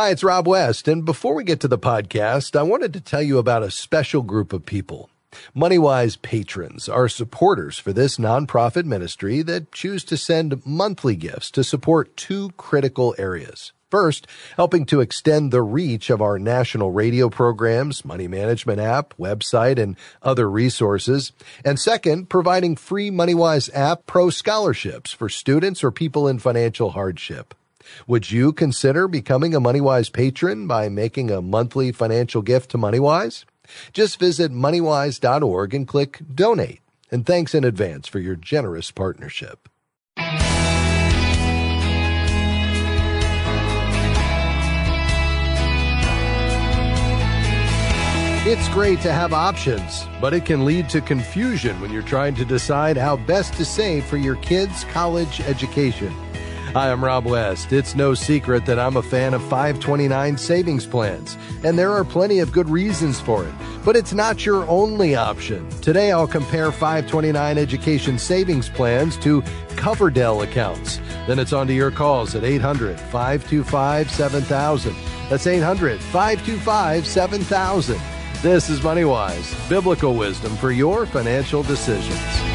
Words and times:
Hi, 0.00 0.08
it's 0.08 0.24
Rob 0.24 0.48
West. 0.48 0.88
And 0.88 1.04
before 1.04 1.34
we 1.34 1.44
get 1.44 1.60
to 1.60 1.68
the 1.68 1.76
podcast, 1.76 2.58
I 2.58 2.62
wanted 2.62 2.94
to 2.94 3.02
tell 3.02 3.20
you 3.20 3.36
about 3.36 3.62
a 3.62 3.70
special 3.70 4.22
group 4.22 4.54
of 4.54 4.64
people. 4.64 5.10
MoneyWise 5.54 6.22
patrons 6.22 6.88
are 6.88 7.06
supporters 7.06 7.78
for 7.78 7.92
this 7.92 8.16
nonprofit 8.16 8.86
ministry 8.86 9.42
that 9.42 9.72
choose 9.72 10.02
to 10.04 10.16
send 10.16 10.64
monthly 10.64 11.16
gifts 11.16 11.50
to 11.50 11.62
support 11.62 12.16
two 12.16 12.52
critical 12.56 13.14
areas. 13.18 13.74
First, 13.90 14.26
helping 14.56 14.86
to 14.86 15.02
extend 15.02 15.50
the 15.52 15.60
reach 15.60 16.08
of 16.08 16.22
our 16.22 16.38
national 16.38 16.92
radio 16.92 17.28
programs, 17.28 18.02
money 18.02 18.26
management 18.26 18.80
app, 18.80 19.12
website, 19.18 19.78
and 19.78 19.98
other 20.22 20.50
resources. 20.50 21.32
And 21.62 21.78
second, 21.78 22.30
providing 22.30 22.74
free 22.74 23.10
MoneyWise 23.10 23.68
app 23.74 24.06
pro 24.06 24.30
scholarships 24.30 25.12
for 25.12 25.28
students 25.28 25.84
or 25.84 25.90
people 25.90 26.26
in 26.26 26.38
financial 26.38 26.92
hardship. 26.92 27.54
Would 28.06 28.30
you 28.30 28.52
consider 28.52 29.08
becoming 29.08 29.54
a 29.54 29.60
MoneyWise 29.60 30.12
patron 30.12 30.66
by 30.66 30.88
making 30.88 31.30
a 31.30 31.42
monthly 31.42 31.92
financial 31.92 32.42
gift 32.42 32.70
to 32.70 32.78
MoneyWise? 32.78 33.44
Just 33.92 34.18
visit 34.18 34.52
moneywise.org 34.52 35.74
and 35.74 35.86
click 35.86 36.20
donate. 36.34 36.80
And 37.10 37.26
thanks 37.26 37.54
in 37.54 37.64
advance 37.64 38.06
for 38.06 38.18
your 38.18 38.36
generous 38.36 38.90
partnership. 38.90 39.68
It's 48.42 48.68
great 48.70 49.00
to 49.02 49.12
have 49.12 49.34
options, 49.34 50.08
but 50.18 50.32
it 50.32 50.46
can 50.46 50.64
lead 50.64 50.88
to 50.88 51.02
confusion 51.02 51.78
when 51.80 51.92
you're 51.92 52.00
trying 52.00 52.34
to 52.36 52.44
decide 52.44 52.96
how 52.96 53.16
best 53.16 53.52
to 53.54 53.66
save 53.66 54.04
for 54.06 54.16
your 54.16 54.36
kids' 54.36 54.84
college 54.84 55.40
education. 55.42 56.10
Hi, 56.72 56.92
I'm 56.92 57.02
Rob 57.02 57.24
West. 57.24 57.72
It's 57.72 57.96
no 57.96 58.14
secret 58.14 58.64
that 58.66 58.78
I'm 58.78 58.96
a 58.96 59.02
fan 59.02 59.34
of 59.34 59.42
529 59.42 60.38
savings 60.38 60.86
plans, 60.86 61.36
and 61.64 61.76
there 61.76 61.90
are 61.90 62.04
plenty 62.04 62.38
of 62.38 62.52
good 62.52 62.70
reasons 62.70 63.18
for 63.18 63.44
it. 63.44 63.52
But 63.84 63.96
it's 63.96 64.12
not 64.12 64.46
your 64.46 64.64
only 64.68 65.16
option. 65.16 65.68
Today, 65.80 66.12
I'll 66.12 66.28
compare 66.28 66.70
529 66.70 67.58
education 67.58 68.20
savings 68.20 68.68
plans 68.68 69.16
to 69.16 69.42
Coverdell 69.70 70.44
accounts. 70.44 71.00
Then 71.26 71.40
it's 71.40 71.52
on 71.52 71.66
to 71.66 71.72
your 71.72 71.90
calls 71.90 72.36
at 72.36 72.44
800 72.44 73.00
525 73.00 74.08
7000. 74.08 74.94
That's 75.28 75.48
800 75.48 76.00
525 76.00 77.04
7000. 77.04 78.00
This 78.42 78.70
is 78.70 78.78
MoneyWise, 78.78 79.68
biblical 79.68 80.14
wisdom 80.14 80.54
for 80.54 80.70
your 80.70 81.04
financial 81.04 81.64
decisions. 81.64 82.49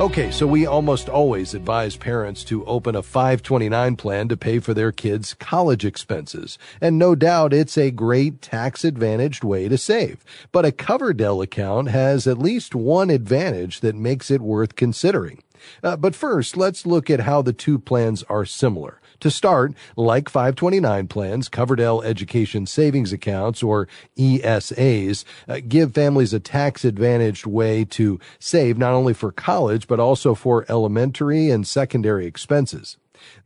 Okay, 0.00 0.30
so 0.30 0.46
we 0.46 0.64
almost 0.64 1.08
always 1.08 1.54
advise 1.54 1.96
parents 1.96 2.44
to 2.44 2.64
open 2.66 2.94
a 2.94 3.02
529 3.02 3.96
plan 3.96 4.28
to 4.28 4.36
pay 4.36 4.60
for 4.60 4.72
their 4.72 4.92
kids' 4.92 5.34
college 5.34 5.84
expenses. 5.84 6.56
And 6.80 7.00
no 7.00 7.16
doubt 7.16 7.52
it's 7.52 7.76
a 7.76 7.90
great 7.90 8.40
tax 8.40 8.84
advantaged 8.84 9.42
way 9.42 9.68
to 9.68 9.76
save. 9.76 10.24
But 10.52 10.64
a 10.64 10.70
Coverdell 10.70 11.42
account 11.42 11.88
has 11.88 12.28
at 12.28 12.38
least 12.38 12.76
one 12.76 13.10
advantage 13.10 13.80
that 13.80 13.96
makes 13.96 14.30
it 14.30 14.40
worth 14.40 14.76
considering. 14.76 15.42
Uh, 15.82 15.96
but 15.96 16.14
first, 16.14 16.56
let's 16.56 16.86
look 16.86 17.10
at 17.10 17.20
how 17.20 17.42
the 17.42 17.52
two 17.52 17.80
plans 17.80 18.22
are 18.28 18.44
similar. 18.44 19.00
To 19.20 19.32
start, 19.32 19.72
like 19.96 20.28
529 20.28 21.08
plans, 21.08 21.48
Coverdell 21.48 22.04
Education 22.04 22.66
Savings 22.66 23.12
Accounts, 23.12 23.64
or 23.64 23.88
ESAs, 24.16 25.24
uh, 25.48 25.58
give 25.66 25.92
families 25.92 26.32
a 26.32 26.38
tax 26.38 26.84
advantaged 26.84 27.44
way 27.44 27.84
to 27.86 28.20
save 28.38 28.78
not 28.78 28.92
only 28.92 29.12
for 29.12 29.32
college, 29.32 29.88
but 29.88 29.98
also 29.98 30.36
for 30.36 30.64
elementary 30.68 31.50
and 31.50 31.66
secondary 31.66 32.26
expenses. 32.26 32.96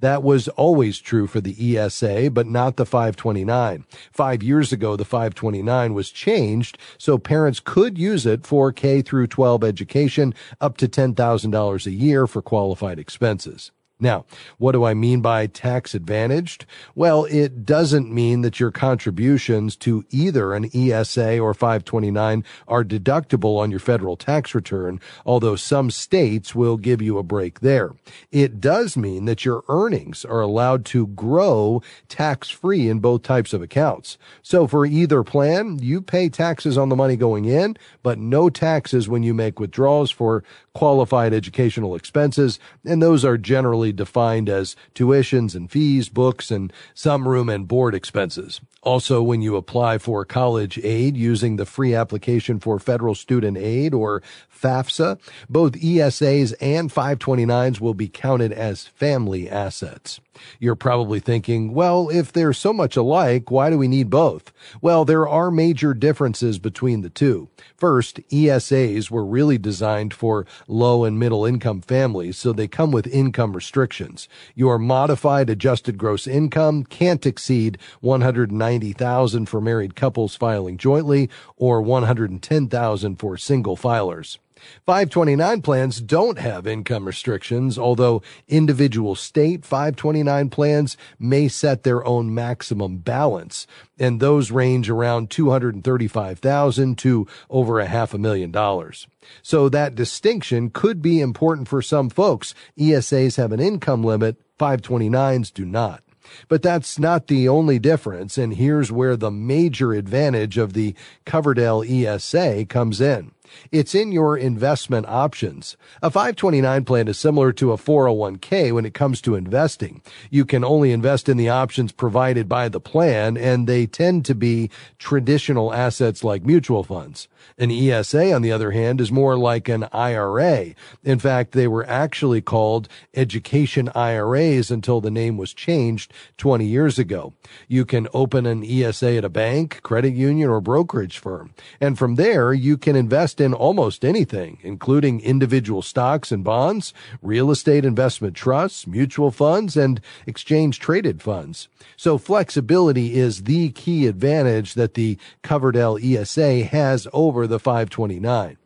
That 0.00 0.23
was 0.23 0.48
always 0.48 0.98
true 0.98 1.27
for 1.27 1.41
the 1.41 1.78
ESA, 1.78 2.31
but 2.31 2.47
not 2.47 2.77
the 2.77 2.84
529. 2.84 3.87
Five 4.12 4.43
years 4.43 4.73
ago, 4.73 4.97
the 4.97 5.06
529 5.06 5.95
was 5.95 6.11
changed 6.11 6.77
so 6.98 7.17
parents 7.17 7.61
could 7.61 7.97
use 7.97 8.27
it 8.27 8.47
for 8.47 8.72
K 8.72 9.00
through 9.00 9.28
12 9.28 9.65
education 9.65 10.34
up 10.60 10.77
to 10.77 10.87
$10,000 10.87 11.87
a 11.87 11.91
year 11.91 12.27
for 12.27 12.43
qualified 12.43 12.99
expenses. 12.99 13.72
Now, 14.03 14.25
what 14.59 14.73
do 14.73 14.83
I 14.83 14.95
mean 14.95 15.21
by 15.21 15.47
tax 15.47 15.95
advantaged? 15.95 16.67
Well, 16.97 17.25
it 17.27 17.65
doesn't 17.65 18.13
mean 18.13 18.41
that 18.41 18.59
your 18.59 18.73
contributions 18.73 19.77
to 19.77 20.05
either 20.11 20.55
an 20.55 20.69
ESA 20.75 21.39
or 21.39 21.55
529 21.55 22.45
are 22.67 22.83
deductible 22.83 23.61
on 23.61 23.71
your 23.71 23.79
federal 23.79 24.17
tax 24.17 24.57
return, 24.57 24.99
although 25.25 25.55
some 25.55 25.89
states 25.93 26.53
will 26.53 26.77
give 26.77 27.01
you 27.01 27.17
a 27.17 27.23
break 27.23 27.61
there. 27.61 27.93
It 28.33 28.61
does 28.61 28.97
mean 28.97 29.27
that 29.27 29.45
your 29.45 29.63
earnings 29.69 30.25
are 30.25 30.41
allowed 30.41 30.84
to 30.87 31.07
grow 31.07 31.81
tax 32.09 32.49
free 32.49 32.89
in 32.89 32.99
both 32.99 33.23
types 33.23 33.53
of 33.53 33.63
accounts. 33.63 34.19
So 34.43 34.67
for 34.67 34.84
either 34.84 35.23
plan, 35.23 35.79
you 35.81 36.03
pay 36.03 36.29
taxes 36.29 36.77
on 36.77 36.89
the 36.89 36.97
money 36.97 37.15
going 37.15 37.45
in, 37.45 37.77
but 38.03 38.19
no 38.19 38.51
taxes 38.51 39.09
when 39.09 39.23
you 39.23 39.33
make 39.33 39.61
withdrawals 39.61 40.11
for 40.11 40.43
qualified 40.75 41.33
educational 41.33 41.94
expenses, 41.94 42.59
and 42.84 43.03
those 43.03 43.25
are 43.25 43.37
generally 43.37 43.93
defined 43.93 44.49
as 44.49 44.75
tuitions 44.94 45.55
and 45.55 45.71
fees, 45.71 46.09
books, 46.09 46.50
and 46.50 46.72
some 46.94 47.28
room 47.28 47.49
and 47.49 47.69
board 47.69 47.94
expenses. 47.94 48.60
Also, 48.83 49.22
when 49.22 49.43
you 49.43 49.55
apply 49.56 49.99
for 49.99 50.25
college 50.25 50.78
aid 50.83 51.16
using 51.16 51.56
the 51.56 51.66
free 51.66 51.94
application 51.94 52.59
for 52.59 52.78
federal 52.78 53.15
student 53.15 53.56
aid 53.56 53.94
or 53.94 54.22
FAFSA, 54.53 55.21
both 55.49 55.72
ESAs 55.75 56.55
and 56.60 56.91
529s 56.91 57.81
will 57.81 57.94
be 57.94 58.09
counted 58.09 58.53
as 58.53 58.87
family 58.87 59.49
assets. 59.49 60.21
You're 60.59 60.75
probably 60.75 61.20
thinking, 61.20 61.75
well, 61.75 62.09
if 62.09 62.32
they're 62.32 62.53
so 62.53 62.72
much 62.72 62.97
alike, 62.97 63.50
why 63.50 63.70
do 63.70 63.78
we 63.78 63.88
need 63.88 64.10
both? 64.10 64.53
Well, 64.81 65.04
there 65.04 65.28
are 65.28 65.50
major 65.50 65.94
differences 65.94 66.59
between 66.59 67.03
the 67.03 67.10
two. 67.10 67.48
First, 67.76 68.20
ESAs 68.31 69.10
were 69.10 69.25
really 69.25 69.59
designed 69.59 70.15
for 70.15 70.47
low 70.66 71.04
and 71.04 71.19
middle 71.19 71.44
income 71.44 71.81
families, 71.81 72.38
so 72.38 72.53
they 72.53 72.69
come 72.69 72.91
with 72.91 73.06
income 73.06 73.53
restrictions. 73.53 74.28
Your 74.54 74.78
modified 74.78 75.50
adjusted 75.50 75.98
gross 75.98 76.26
income 76.26 76.84
can't 76.84 77.26
exceed 77.26 77.78
190,000 78.00 79.47
for 79.47 79.60
married 79.60 79.94
couples 79.94 80.34
filing 80.37 80.76
jointly 80.76 81.28
or 81.56 81.82
110,000 81.82 83.16
for 83.16 83.37
single 83.37 83.76
filers. 83.76 84.38
529 84.87 85.62
plans 85.62 86.00
don't 86.00 86.39
have 86.39 86.67
income 86.67 87.05
restrictions, 87.06 87.78
although 87.78 88.23
individual 88.49 89.15
state 89.15 89.65
529 89.65 90.50
plans 90.50 90.97
may 91.19 91.49
set 91.49 91.83
their 91.83 92.05
own 92.05 92.34
maximum 92.34 92.99
balance, 92.99 93.67
and 93.99 94.21
those 94.21 94.51
range 94.51 94.91
around 94.91 95.31
235,000 95.31 96.99
to 96.99 97.27
over 97.51 97.81
a 97.81 97.87
half 97.87 98.15
a 98.15 98.19
million 98.19 98.51
dollars. 98.51 99.06
So 99.43 99.69
that 99.69 99.95
distinction 99.95 100.71
could 100.71 101.01
be 101.01 101.21
important 101.21 101.69
for 101.69 101.83
some 101.83 102.11
folks. 102.11 102.55
ESAs 102.78 103.37
have 103.37 103.53
an 103.53 103.61
income 103.61 104.03
limit, 104.03 104.37
529s 104.59 105.53
do 105.53 105.65
not. 105.65 106.03
But 106.49 106.62
that's 106.62 106.99
not 106.99 107.27
the 107.27 107.49
only 107.49 107.78
difference, 107.78 108.39
and 108.39 108.55
here's 108.55 108.93
where 108.93 109.17
the 109.17 109.31
major 109.31 109.93
advantage 109.93 110.59
of 110.59 110.72
the 110.72 110.95
Coverdell 111.27 111.84
ESA 111.84 112.65
comes 112.67 113.01
in. 113.01 113.33
It's 113.70 113.94
in 113.94 114.12
your 114.12 114.36
investment 114.36 115.06
options. 115.08 115.76
A 116.03 116.10
529 116.10 116.84
plan 116.84 117.08
is 117.08 117.19
similar 117.19 117.53
to 117.53 117.72
a 117.72 117.76
401k 117.76 118.72
when 118.72 118.86
it 118.86 118.94
comes 118.94 119.20
to 119.22 119.34
investing. 119.34 120.03
You 120.30 120.44
can 120.44 120.64
only 120.64 120.92
invest 120.92 121.28
in 121.28 121.36
the 121.36 121.48
options 121.48 121.92
provided 121.92 122.48
by 122.48 122.69
the 122.69 122.80
plan, 122.80 123.36
and 123.36 123.66
they 123.66 123.86
tend 123.86 124.25
to 124.26 124.34
be 124.34 124.70
traditional 124.98 125.72
assets 125.72 126.25
like 126.25 126.44
mutual 126.44 126.82
funds. 126.84 127.28
An 127.58 127.70
ESA, 127.70 128.32
on 128.32 128.42
the 128.42 128.53
other 128.53 128.70
hand, 128.70 129.00
is 129.00 129.12
more 129.12 129.36
like 129.36 129.69
an 129.69 129.88
IRA. 129.92 130.74
In 131.03 131.19
fact, 131.19 131.53
they 131.53 131.66
were 131.66 131.86
actually 131.88 132.41
called 132.41 132.88
education 133.14 133.91
IRAs 133.94 134.70
until 134.70 135.00
the 135.00 135.10
name 135.10 135.36
was 135.36 135.53
changed 135.53 136.12
20 136.38 136.65
years 136.65 136.98
ago. 136.98 137.34
You 137.68 137.84
can 137.84 138.09
open 138.15 138.47
an 138.47 138.65
ESA 138.65 139.16
at 139.16 139.24
a 139.24 139.28
bank, 139.28 139.83
credit 139.83 140.15
union, 140.15 140.48
or 140.48 140.60
brokerage 140.60 141.18
firm. 141.18 141.53
And 141.80 141.98
from 141.98 142.15
there, 142.15 142.53
you 142.53 142.78
can 142.78 142.97
invest 142.97 143.41
in 143.42 143.53
almost 143.53 144.03
anything, 144.03 144.59
including 144.62 145.21
individual 145.21 145.83
stocks 145.83 146.33
and 146.33 146.42
bonds, 146.42 146.94
real 147.21 147.50
estate 147.50 147.84
investment 147.84 148.34
trusts, 148.34 148.86
mutual 148.86 149.30
funds, 149.30 149.77
and 149.77 150.00
exchange 150.27 150.78
traded 150.78 151.21
funds. 151.21 151.68
So 151.97 152.16
flexibility 152.16 153.15
is 153.15 153.42
the 153.42 153.68
key 153.71 154.06
advantage 154.06 154.72
that 154.74 154.94
the 154.94 155.18
Coverdell 155.42 156.03
ESA 156.03 156.65
has 156.65 157.06
over 157.12 157.47
the 157.47 157.59
529. 157.59 158.56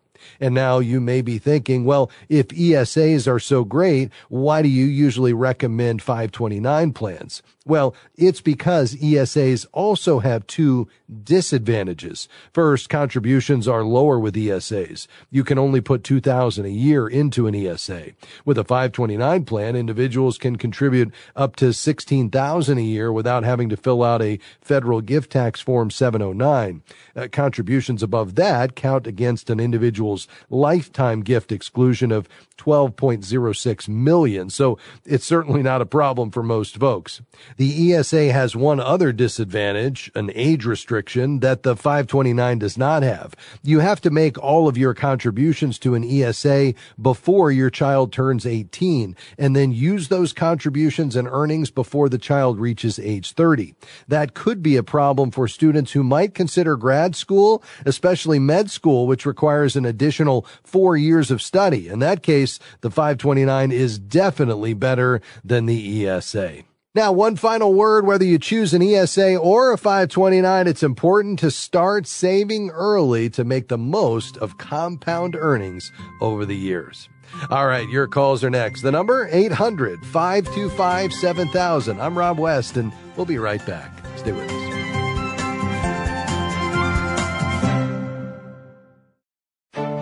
And 0.40 0.55
now 0.55 0.79
you 0.79 1.00
may 1.00 1.22
be 1.22 1.38
thinking, 1.38 1.84
well, 1.84 2.11
if 2.29 2.49
ESAs 2.49 3.26
are 3.26 3.38
so 3.40 3.64
great, 3.64 4.11
why 4.29 4.62
do 4.62 4.69
you 4.69 4.84
usually 4.84 5.32
recommend 5.32 6.02
529 6.02 6.93
plans? 6.93 7.43
Well, 7.67 7.97
it's 8.15 8.41
because 8.41 8.95
ESAs 8.95 9.67
also 9.73 10.21
have 10.21 10.47
two 10.47 10.89
disadvantages. 11.25 12.29
First, 12.53 12.89
contributions 12.89 13.67
are 13.67 13.83
lower 13.83 14.21
with 14.21 14.37
ESAs. 14.37 15.09
You 15.31 15.43
can 15.43 15.59
only 15.59 15.81
put 15.81 16.05
2000 16.05 16.65
a 16.65 16.69
year 16.69 17.09
into 17.09 17.49
an 17.49 17.57
ESA. 17.57 18.13
With 18.45 18.57
a 18.57 18.63
529 18.63 19.45
plan, 19.45 19.75
individuals 19.75 20.39
can 20.39 20.55
contribute 20.55 21.13
up 21.35 21.57
to 21.57 21.73
16,000 21.73 22.79
a 22.79 22.83
year 22.83 23.13
without 23.13 23.43
having 23.43 23.69
to 23.69 23.77
fill 23.77 24.05
out 24.05 24.23
a 24.23 24.39
federal 24.61 25.01
gift 25.01 25.33
tax 25.33 25.61
form 25.61 25.91
709. 25.91 26.83
Uh, 27.17 27.27
contributions 27.33 28.01
above 28.01 28.37
that 28.37 28.77
count 28.77 29.09
against 29.09 29.51
an 29.51 29.59
individual's 29.59 30.29
lifetime 30.51 31.23
gift 31.23 31.51
exclusion 31.51 32.13
of 32.13 32.29
12.06 32.59 33.89
million. 33.89 34.51
So 34.51 34.79
it's 35.05 35.25
certainly 35.25 35.63
not 35.63 35.83
a 35.83 35.87
problem 35.87 36.31
for 36.31 36.45
most 36.45 36.77
folks. 36.77 37.21
The 37.56 37.94
ESA 37.94 38.32
has 38.35 38.55
one 38.55 38.81
other 38.81 39.12
disadvantage, 39.12 40.11
an 40.14 40.31
age 40.35 40.67
restriction 40.67 41.41
that 41.41 41.62
the 41.62 41.75
529 41.75 42.58
does 42.58 42.76
not 42.76 43.03
have. 43.03 43.35
You 43.62 43.79
have 43.81 44.03
to 44.03 44.11
make 44.11 44.38
all 44.38 44.69
of 44.69 44.76
your 44.76 44.93
contributions 44.93 45.79
to 45.79 45.94
an 45.94 46.05
ESA 46.05 46.75
before 47.00 47.50
your 47.50 47.70
child 47.70 48.12
turns 48.12 48.44
18 48.44 49.17
and 49.38 49.56
then 49.56 49.73
use 49.73 50.08
those 50.08 50.35
contributions 50.35 51.17
and 51.17 51.26
earnings 51.26 51.70
before 51.70 52.11
the 52.11 52.19
child 52.19 52.58
reaches 52.58 52.99
age 52.99 53.32
30. 53.32 53.75
That 54.06 54.35
could 54.35 54.62
be 54.62 54.76
a 54.76 54.82
problem 54.82 55.31
for 55.31 55.49
students 55.49 55.93
who 55.93 56.05
might 56.05 56.35
consider 56.35 56.76
grad 56.76 57.17
school, 57.17 57.62
especially 57.87 58.38
med 58.38 58.70
school, 58.70 59.06
which 59.06 59.25
requires 59.25 59.76
an 59.76 59.87
additional 59.87 60.47
four 60.62 60.94
years 60.94 61.31
of 61.31 61.41
study. 61.41 61.88
In 61.88 62.00
that 62.00 62.23
case, 62.23 62.58
the 62.82 62.91
529 62.91 63.73
is 63.73 63.99
definitely 63.99 64.75
better 64.75 65.23
than 65.43 65.64
the 65.64 66.06
ESA. 66.06 66.64
Now, 66.96 67.12
one 67.12 67.37
final 67.37 67.75
word, 67.75 68.06
whether 68.06 68.25
you 68.25 68.38
choose 68.38 68.72
an 68.72 68.81
ESA 68.81 69.37
or 69.37 69.70
a 69.70 69.76
529, 69.76 70.66
it's 70.66 70.82
important 70.82 71.38
to 71.40 71.50
start 71.50 72.06
saving 72.06 72.70
early 72.70 73.28
to 73.28 73.44
make 73.44 73.69
the 73.69 73.76
most 73.76 74.38
of 74.38 74.56
compound 74.56 75.37
earnings 75.38 75.93
over 76.22 76.46
the 76.46 76.56
years. 76.56 77.10
All 77.50 77.66
right, 77.66 77.87
your 77.90 78.08
calls 78.08 78.43
are 78.43 78.48
next. 78.48 78.81
The 78.81 78.93
number 78.93 79.28
800 79.31 80.06
525 80.06 81.12
7000. 81.12 82.00
I'm 82.00 82.16
Rob 82.16 82.38
West, 82.38 82.78
and 82.78 82.90
we'll 83.14 83.26
be 83.26 83.37
right 83.37 83.64
back. 83.66 83.93
Stay 84.16 84.32
with 84.32 84.50
us. 84.50 84.72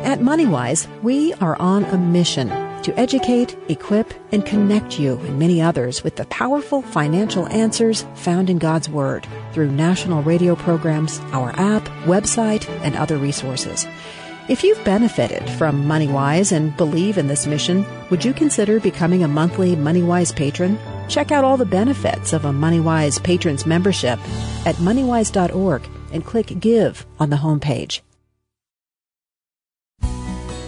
At 0.04 0.20
MoneyWise, 0.20 0.86
we 1.02 1.34
are 1.34 1.56
on 1.56 1.84
a 1.86 1.98
mission 1.98 2.63
to 2.84 2.98
educate, 2.98 3.56
equip, 3.68 4.12
and 4.32 4.46
connect 4.46 4.98
you 4.98 5.18
and 5.20 5.38
many 5.38 5.60
others 5.60 6.04
with 6.04 6.16
the 6.16 6.26
powerful 6.26 6.82
financial 6.82 7.48
answers 7.48 8.04
found 8.14 8.48
in 8.48 8.58
God's 8.58 8.88
Word 8.88 9.26
through 9.52 9.72
national 9.72 10.22
radio 10.22 10.54
programs, 10.54 11.18
our 11.32 11.50
app, 11.58 11.82
website, 12.04 12.68
and 12.82 12.94
other 12.94 13.16
resources. 13.16 13.86
If 14.46 14.62
you've 14.62 14.84
benefited 14.84 15.48
from 15.52 15.84
MoneyWise 15.84 16.52
and 16.52 16.76
believe 16.76 17.16
in 17.16 17.28
this 17.28 17.46
mission, 17.46 17.86
would 18.10 18.22
you 18.22 18.34
consider 18.34 18.78
becoming 18.78 19.24
a 19.24 19.28
monthly 19.28 19.74
MoneyWise 19.74 20.36
patron? 20.36 20.78
Check 21.08 21.32
out 21.32 21.44
all 21.44 21.56
the 21.56 21.64
benefits 21.64 22.34
of 22.34 22.44
a 22.44 22.50
MoneyWise 22.50 23.22
patrons 23.22 23.64
membership 23.64 24.18
at 24.66 24.76
moneywise.org 24.76 25.88
and 26.12 26.24
click 26.24 26.60
Give 26.60 27.06
on 27.18 27.30
the 27.30 27.36
homepage. 27.36 28.02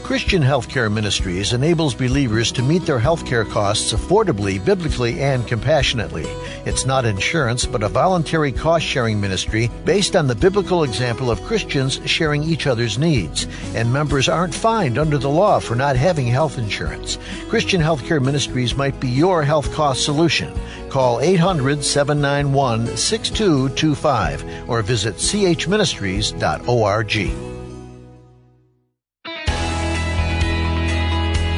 Christian 0.07 0.41
Healthcare 0.41 0.91
Ministries 0.91 1.53
enables 1.53 1.93
believers 1.93 2.51
to 2.53 2.63
meet 2.63 2.87
their 2.87 3.01
healthcare 3.01 3.45
costs 3.45 3.93
affordably, 3.93 4.65
biblically, 4.65 5.21
and 5.21 5.45
compassionately. 5.49 6.23
It's 6.65 6.87
not 6.87 7.05
insurance, 7.05 7.67
but 7.67 7.83
a 7.83 7.89
voluntary 7.89 8.53
cost 8.53 8.87
sharing 8.87 9.21
ministry 9.21 9.69
based 9.85 10.15
on 10.15 10.29
the 10.29 10.37
biblical 10.37 10.85
example 10.85 11.29
of 11.29 11.43
Christians 11.43 12.01
sharing 12.05 12.45
each 12.45 12.69
other's 12.69 12.99
needs. 12.99 13.49
And 13.75 13.93
members 13.93 14.29
aren't 14.29 14.55
fined 14.55 14.97
under 14.97 15.19
the 15.19 15.29
law 15.29 15.59
for 15.59 15.75
not 15.75 15.97
having 15.97 16.29
health 16.29 16.57
insurance. 16.57 17.19
Christian 17.49 17.81
Healthcare 17.81 18.23
Ministries 18.23 18.77
might 18.77 19.01
be 19.01 19.09
your 19.09 19.43
health 19.43 19.75
cost 19.75 20.05
solution. 20.05 20.55
Call 20.89 21.21
800 21.21 21.83
791 21.83 22.97
6225 22.97 24.71
or 24.71 24.83
visit 24.83 25.17
chministries.org. 25.17 27.56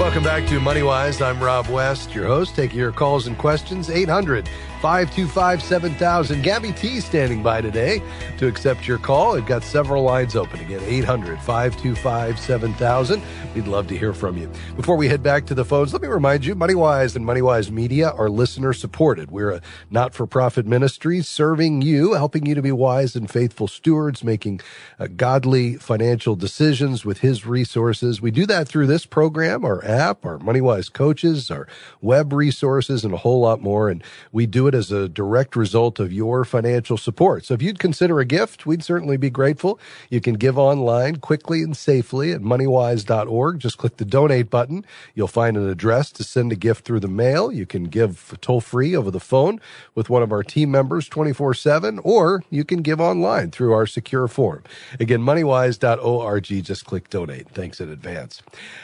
Welcome 0.08 0.24
back 0.24 0.46
to 0.48 0.58
MoneyWise. 0.58 1.20
I'm 1.20 1.38
Rob 1.38 1.68
West, 1.68 2.14
your 2.14 2.26
host. 2.26 2.56
Taking 2.56 2.78
your 2.78 2.92
calls 2.92 3.26
and 3.26 3.36
questions. 3.36 3.90
800 3.90 4.48
525 4.80 5.62
7000. 5.62 6.42
Gabby 6.42 6.72
T 6.72 7.00
standing 7.00 7.42
by 7.42 7.60
today 7.60 8.00
to 8.38 8.46
accept 8.46 8.88
your 8.88 8.96
call. 8.96 9.34
We've 9.34 9.44
got 9.44 9.64
several 9.64 10.04
lines 10.04 10.34
open. 10.34 10.60
Again, 10.60 10.80
800 10.82 11.38
525 11.40 12.38
7000. 12.38 13.22
We'd 13.54 13.66
love 13.66 13.86
to 13.88 13.98
hear 13.98 14.14
from 14.14 14.38
you. 14.38 14.50
Before 14.76 14.96
we 14.96 15.08
head 15.08 15.22
back 15.22 15.44
to 15.46 15.54
the 15.54 15.64
phones, 15.64 15.92
let 15.92 16.00
me 16.00 16.08
remind 16.08 16.46
you 16.46 16.54
MoneyWise 16.54 17.14
and 17.14 17.26
MoneyWise 17.26 17.70
Media 17.70 18.10
are 18.10 18.30
listener 18.30 18.72
supported. 18.72 19.30
We're 19.30 19.50
a 19.50 19.60
not 19.90 20.14
for 20.14 20.26
profit 20.26 20.64
ministry 20.64 21.20
serving 21.20 21.82
you, 21.82 22.14
helping 22.14 22.46
you 22.46 22.54
to 22.54 22.62
be 22.62 22.72
wise 22.72 23.14
and 23.14 23.28
faithful 23.28 23.68
stewards, 23.68 24.24
making 24.24 24.60
uh, 24.98 25.08
godly 25.14 25.74
financial 25.74 26.34
decisions 26.34 27.04
with 27.04 27.18
His 27.18 27.44
resources. 27.44 28.22
We 28.22 28.30
do 28.30 28.46
that 28.46 28.68
through 28.68 28.86
this 28.86 29.04
program, 29.04 29.64
our 29.66 29.84
app, 29.98 30.24
our 30.24 30.38
MoneyWise 30.38 30.92
coaches, 30.92 31.50
our 31.50 31.66
web 32.00 32.32
resources, 32.32 33.04
and 33.04 33.12
a 33.12 33.18
whole 33.18 33.40
lot 33.40 33.60
more. 33.60 33.90
And 33.90 34.02
we 34.32 34.46
do 34.46 34.66
it 34.66 34.74
as 34.74 34.90
a 34.92 35.08
direct 35.08 35.56
result 35.56 35.98
of 35.98 36.12
your 36.12 36.44
financial 36.44 36.96
support. 36.96 37.44
So 37.44 37.54
if 37.54 37.62
you'd 37.62 37.78
consider 37.78 38.20
a 38.20 38.24
gift, 38.24 38.64
we'd 38.64 38.84
certainly 38.84 39.16
be 39.16 39.30
grateful. 39.30 39.78
You 40.08 40.20
can 40.20 40.34
give 40.34 40.56
online 40.56 41.16
quickly 41.16 41.62
and 41.62 41.76
safely 41.76 42.32
at 42.32 42.40
moneywise.org. 42.40 43.58
Just 43.58 43.78
click 43.78 43.96
the 43.96 44.04
donate 44.04 44.50
button. 44.50 44.84
You'll 45.14 45.28
find 45.28 45.56
an 45.56 45.68
address 45.68 46.10
to 46.12 46.24
send 46.24 46.52
a 46.52 46.56
gift 46.56 46.84
through 46.84 47.00
the 47.00 47.08
mail. 47.08 47.50
You 47.50 47.66
can 47.66 47.84
give 47.84 48.36
toll 48.40 48.60
free 48.60 48.94
over 48.94 49.10
the 49.10 49.20
phone 49.20 49.60
with 49.94 50.08
one 50.08 50.22
of 50.22 50.32
our 50.32 50.42
team 50.42 50.70
members 50.70 51.08
24 51.08 51.54
7, 51.54 51.98
or 52.04 52.42
you 52.50 52.64
can 52.64 52.82
give 52.82 53.00
online 53.00 53.50
through 53.50 53.72
our 53.72 53.86
secure 53.86 54.28
form. 54.28 54.62
Again, 55.00 55.20
moneywise.org. 55.20 56.44
Just 56.44 56.84
click 56.84 57.10
donate. 57.10 57.48
Thanks 57.50 57.80
in 57.80 57.90
advance. 57.90 58.42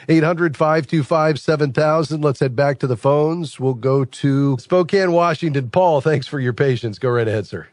800 0.09 0.57
525 0.57 1.04
7000. 1.05 2.21
Let's 2.21 2.39
head 2.39 2.55
back 2.55 2.79
to 2.79 2.87
the 2.87 2.97
phones. 2.97 3.59
We'll 3.59 3.73
go 3.73 4.05
to 4.05 4.57
Spokane, 4.59 5.11
Washington. 5.11 5.69
Paul, 5.69 6.01
thanks 6.01 6.27
for 6.27 6.39
your 6.39 6.53
patience. 6.53 6.99
Go 6.99 7.09
right 7.09 7.27
ahead, 7.27 7.47
sir. 7.47 7.67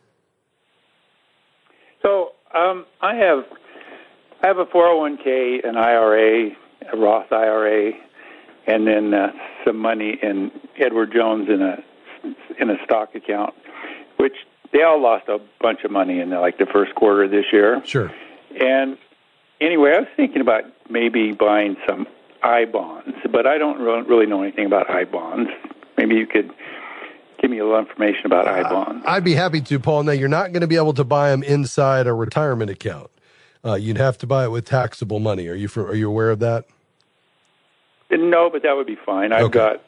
So 2.02 2.32
um, 2.54 2.86
I 3.00 3.14
have 3.16 3.44
I 4.42 4.48
have 4.48 4.58
a 4.58 4.66
401k, 4.66 5.66
an 5.66 5.76
IRA, 5.76 6.50
a 6.92 6.96
Roth 6.96 7.32
IRA, 7.32 7.92
and 8.66 8.86
then 8.86 9.14
uh, 9.14 9.32
some 9.64 9.78
money 9.78 10.18
in 10.20 10.50
Edward 10.76 11.12
Jones 11.12 11.48
in 11.48 11.62
a 11.62 11.82
in 12.58 12.70
a 12.70 12.76
stock 12.84 13.14
account, 13.14 13.54
which 14.16 14.34
they 14.72 14.82
all 14.82 15.00
lost 15.00 15.28
a 15.28 15.38
bunch 15.60 15.84
of 15.84 15.90
money 15.90 16.20
in 16.20 16.30
like 16.30 16.58
the 16.58 16.66
first 16.66 16.94
quarter 16.94 17.24
of 17.24 17.30
this 17.30 17.46
year. 17.52 17.82
Sure. 17.84 18.12
And 18.60 18.98
anyway, 19.60 19.92
I 19.96 20.00
was 20.00 20.08
thinking 20.16 20.40
about 20.40 20.64
maybe 20.90 21.32
buying 21.32 21.76
some 21.88 22.06
I 22.42 22.64
bonds, 22.64 23.16
but 23.30 23.46
I 23.46 23.58
don't 23.58 23.78
really 23.80 24.26
know 24.26 24.42
anything 24.42 24.66
about 24.66 24.90
I 24.90 25.04
bonds. 25.04 25.50
Maybe 25.96 26.16
you 26.16 26.26
could 26.26 26.50
give 27.40 27.50
me 27.50 27.58
a 27.58 27.64
little 27.64 27.78
information 27.78 28.26
about 28.26 28.48
I 28.48 28.62
bonds. 28.62 29.04
Uh, 29.06 29.10
I'd 29.10 29.24
be 29.24 29.34
happy 29.34 29.60
to, 29.60 29.78
Paul. 29.78 30.02
Now, 30.04 30.12
you're 30.12 30.28
not 30.28 30.52
going 30.52 30.60
to 30.62 30.66
be 30.66 30.76
able 30.76 30.94
to 30.94 31.04
buy 31.04 31.30
them 31.30 31.42
inside 31.42 32.06
a 32.06 32.12
retirement 32.14 32.70
account. 32.70 33.10
Uh, 33.64 33.74
you'd 33.74 33.98
have 33.98 34.18
to 34.18 34.26
buy 34.26 34.44
it 34.44 34.50
with 34.50 34.64
taxable 34.64 35.20
money. 35.20 35.46
Are 35.48 35.54
you 35.54 35.68
for, 35.68 35.86
are 35.86 35.94
you 35.94 36.08
aware 36.08 36.30
of 36.30 36.40
that? 36.40 36.64
No, 38.10 38.50
but 38.50 38.62
that 38.62 38.74
would 38.74 38.86
be 38.86 38.98
fine. 39.06 39.32
I've 39.32 39.44
Okay. 39.44 39.58
got 39.58 39.82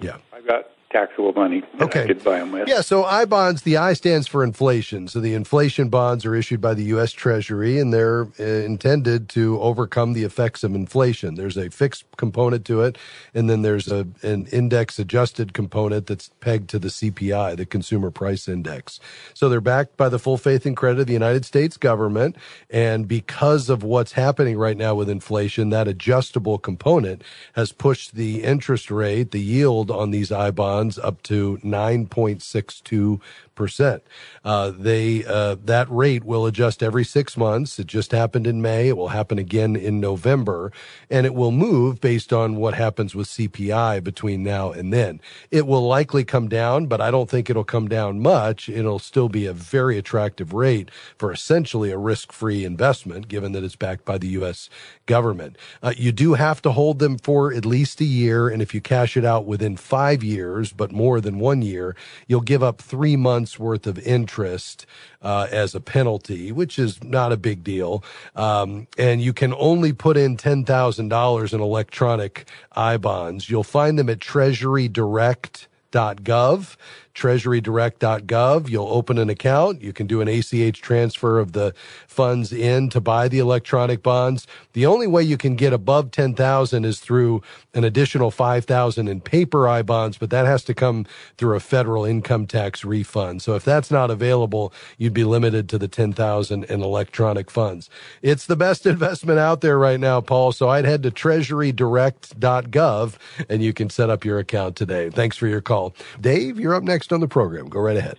Yeah. 0.00 0.18
I've 0.32 0.46
got 0.46 0.66
taxable 0.90 1.32
money 1.32 1.62
Okay. 1.80 2.04
I 2.04 2.06
could 2.06 2.24
buy 2.24 2.38
them 2.38 2.52
with. 2.52 2.66
Yeah, 2.66 2.80
so 2.80 3.04
I 3.04 3.24
bonds, 3.24 3.62
the 3.62 3.76
I 3.76 3.92
stands 3.92 4.26
for 4.26 4.42
inflation. 4.42 5.06
So 5.06 5.20
the 5.20 5.34
inflation 5.34 5.88
bonds 5.88 6.24
are 6.24 6.34
issued 6.34 6.60
by 6.60 6.74
the 6.74 6.84
U.S. 6.84 7.12
Treasury 7.12 7.78
and 7.78 7.92
they're 7.92 8.28
uh, 8.40 8.42
intended 8.42 9.28
to 9.30 9.60
overcome 9.60 10.14
the 10.14 10.24
effects 10.24 10.64
of 10.64 10.74
inflation. 10.74 11.34
There's 11.34 11.56
a 11.56 11.68
fixed 11.70 12.04
component 12.16 12.64
to 12.66 12.82
it, 12.82 12.96
and 13.34 13.48
then 13.50 13.62
there's 13.62 13.88
a, 13.88 14.06
an 14.22 14.46
index 14.46 14.98
adjusted 14.98 15.52
component 15.52 16.06
that's 16.06 16.30
pegged 16.40 16.70
to 16.70 16.78
the 16.78 16.88
CPI, 16.88 17.56
the 17.56 17.66
Consumer 17.66 18.10
Price 18.10 18.48
Index. 18.48 18.98
So 19.34 19.48
they're 19.48 19.60
backed 19.60 19.96
by 19.96 20.08
the 20.08 20.18
full 20.18 20.38
faith 20.38 20.64
and 20.64 20.76
credit 20.76 21.00
of 21.00 21.06
the 21.06 21.12
United 21.12 21.44
States 21.44 21.76
government. 21.76 22.36
And 22.70 23.06
because 23.06 23.68
of 23.68 23.82
what's 23.82 24.12
happening 24.12 24.56
right 24.56 24.76
now 24.76 24.94
with 24.94 25.10
inflation, 25.10 25.70
that 25.70 25.86
adjustable 25.86 26.58
component 26.58 27.22
has 27.54 27.72
pushed 27.72 28.14
the 28.14 28.42
interest 28.42 28.90
rate, 28.90 29.30
the 29.30 29.40
yield 29.40 29.90
on 29.90 30.10
these 30.10 30.32
I 30.32 30.50
bonds 30.50 30.77
bonds 30.78 30.96
up 30.96 31.20
to 31.24 31.58
9.62 31.64 33.20
percent. 33.58 34.02
Uh, 34.44 34.70
they 34.70 35.24
uh, 35.26 35.56
that 35.64 35.90
rate 35.90 36.24
will 36.24 36.46
adjust 36.46 36.82
every 36.82 37.04
six 37.04 37.36
months. 37.36 37.78
It 37.78 37.88
just 37.88 38.12
happened 38.12 38.46
in 38.46 38.62
May. 38.62 38.88
It 38.88 38.96
will 38.96 39.08
happen 39.08 39.38
again 39.38 39.76
in 39.76 40.00
November, 40.00 40.72
and 41.10 41.26
it 41.26 41.34
will 41.34 41.50
move 41.50 42.00
based 42.00 42.32
on 42.32 42.56
what 42.56 42.74
happens 42.74 43.14
with 43.14 43.26
CPI 43.26 44.02
between 44.02 44.42
now 44.44 44.70
and 44.70 44.92
then. 44.92 45.20
It 45.50 45.66
will 45.66 45.86
likely 45.86 46.24
come 46.24 46.48
down, 46.48 46.86
but 46.86 47.00
I 47.00 47.10
don't 47.10 47.28
think 47.28 47.50
it'll 47.50 47.64
come 47.64 47.88
down 47.88 48.20
much. 48.20 48.68
It'll 48.68 49.00
still 49.00 49.28
be 49.28 49.44
a 49.44 49.52
very 49.52 49.98
attractive 49.98 50.54
rate 50.54 50.90
for 51.18 51.32
essentially 51.32 51.90
a 51.90 51.98
risk-free 51.98 52.64
investment, 52.64 53.28
given 53.28 53.52
that 53.52 53.64
it's 53.64 53.76
backed 53.76 54.04
by 54.04 54.18
the 54.18 54.28
U.S. 54.38 54.70
government. 55.06 55.58
Uh, 55.82 55.92
you 55.96 56.12
do 56.12 56.34
have 56.34 56.62
to 56.62 56.70
hold 56.70 57.00
them 57.00 57.18
for 57.18 57.52
at 57.52 57.66
least 57.66 58.00
a 58.00 58.04
year, 58.04 58.48
and 58.48 58.62
if 58.62 58.72
you 58.72 58.80
cash 58.80 59.16
it 59.16 59.24
out 59.24 59.44
within 59.46 59.76
five 59.76 60.22
years, 60.22 60.72
but 60.72 60.92
more 60.92 61.20
than 61.20 61.40
one 61.40 61.60
year, 61.60 61.96
you'll 62.28 62.40
give 62.40 62.62
up 62.62 62.80
three 62.80 63.16
months 63.16 63.47
months 63.48 63.58
worth 63.58 63.86
of 63.86 63.98
interest 64.00 64.84
uh, 65.22 65.46
as 65.50 65.74
a 65.74 65.80
penalty, 65.80 66.52
which 66.52 66.78
is 66.78 67.02
not 67.02 67.32
a 67.32 67.36
big 67.36 67.64
deal. 67.64 68.04
Um, 68.36 68.86
and 68.98 69.22
you 69.22 69.32
can 69.32 69.54
only 69.54 69.94
put 69.94 70.18
in 70.18 70.36
$10,000 70.36 71.52
in 71.52 71.60
electronic 71.60 72.48
I 72.72 72.98
bonds. 72.98 73.48
You'll 73.48 73.64
find 73.64 73.98
them 73.98 74.10
at 74.10 74.18
treasurydirect.gov 74.18 76.76
treasurydirect.gov. 77.18 78.68
You'll 78.68 78.88
open 78.88 79.18
an 79.18 79.28
account. 79.28 79.82
You 79.82 79.92
can 79.92 80.06
do 80.06 80.20
an 80.20 80.28
ACH 80.28 80.80
transfer 80.80 81.40
of 81.40 81.52
the 81.52 81.74
funds 82.06 82.52
in 82.52 82.90
to 82.90 83.00
buy 83.00 83.26
the 83.28 83.40
electronic 83.40 84.02
bonds. 84.02 84.46
The 84.72 84.86
only 84.86 85.08
way 85.08 85.24
you 85.24 85.36
can 85.36 85.56
get 85.56 85.72
above 85.72 86.12
10,000 86.12 86.84
is 86.84 87.00
through 87.00 87.42
an 87.74 87.82
additional 87.84 88.30
5,000 88.30 89.08
in 89.08 89.20
paper 89.20 89.68
I 89.68 89.82
bonds, 89.82 90.16
but 90.16 90.30
that 90.30 90.46
has 90.46 90.62
to 90.64 90.74
come 90.74 91.06
through 91.36 91.56
a 91.56 91.60
federal 91.60 92.04
income 92.04 92.46
tax 92.46 92.84
refund. 92.84 93.42
So 93.42 93.56
if 93.56 93.64
that's 93.64 93.90
not 93.90 94.10
available, 94.10 94.72
you'd 94.96 95.12
be 95.12 95.24
limited 95.24 95.68
to 95.70 95.78
the 95.78 95.88
10,000 95.88 96.64
in 96.64 96.82
electronic 96.82 97.50
funds. 97.50 97.90
It's 98.22 98.46
the 98.46 98.56
best 98.56 98.86
investment 98.86 99.40
out 99.40 99.60
there 99.60 99.78
right 99.78 99.98
now, 99.98 100.20
Paul. 100.20 100.52
So 100.52 100.68
I'd 100.68 100.84
head 100.84 101.02
to 101.02 101.10
treasurydirect.gov 101.10 103.14
and 103.48 103.62
you 103.62 103.72
can 103.72 103.90
set 103.90 104.08
up 104.08 104.24
your 104.24 104.38
account 104.38 104.76
today. 104.76 105.10
Thanks 105.10 105.36
for 105.36 105.48
your 105.48 105.60
call. 105.60 105.96
Dave, 106.20 106.60
you're 106.60 106.74
up 106.74 106.84
next 106.84 107.07
next 107.08 107.12
on 107.12 107.20
the 107.20 107.28
program. 107.28 107.68
Go 107.68 107.80
right 107.80 107.96
ahead. 107.96 108.18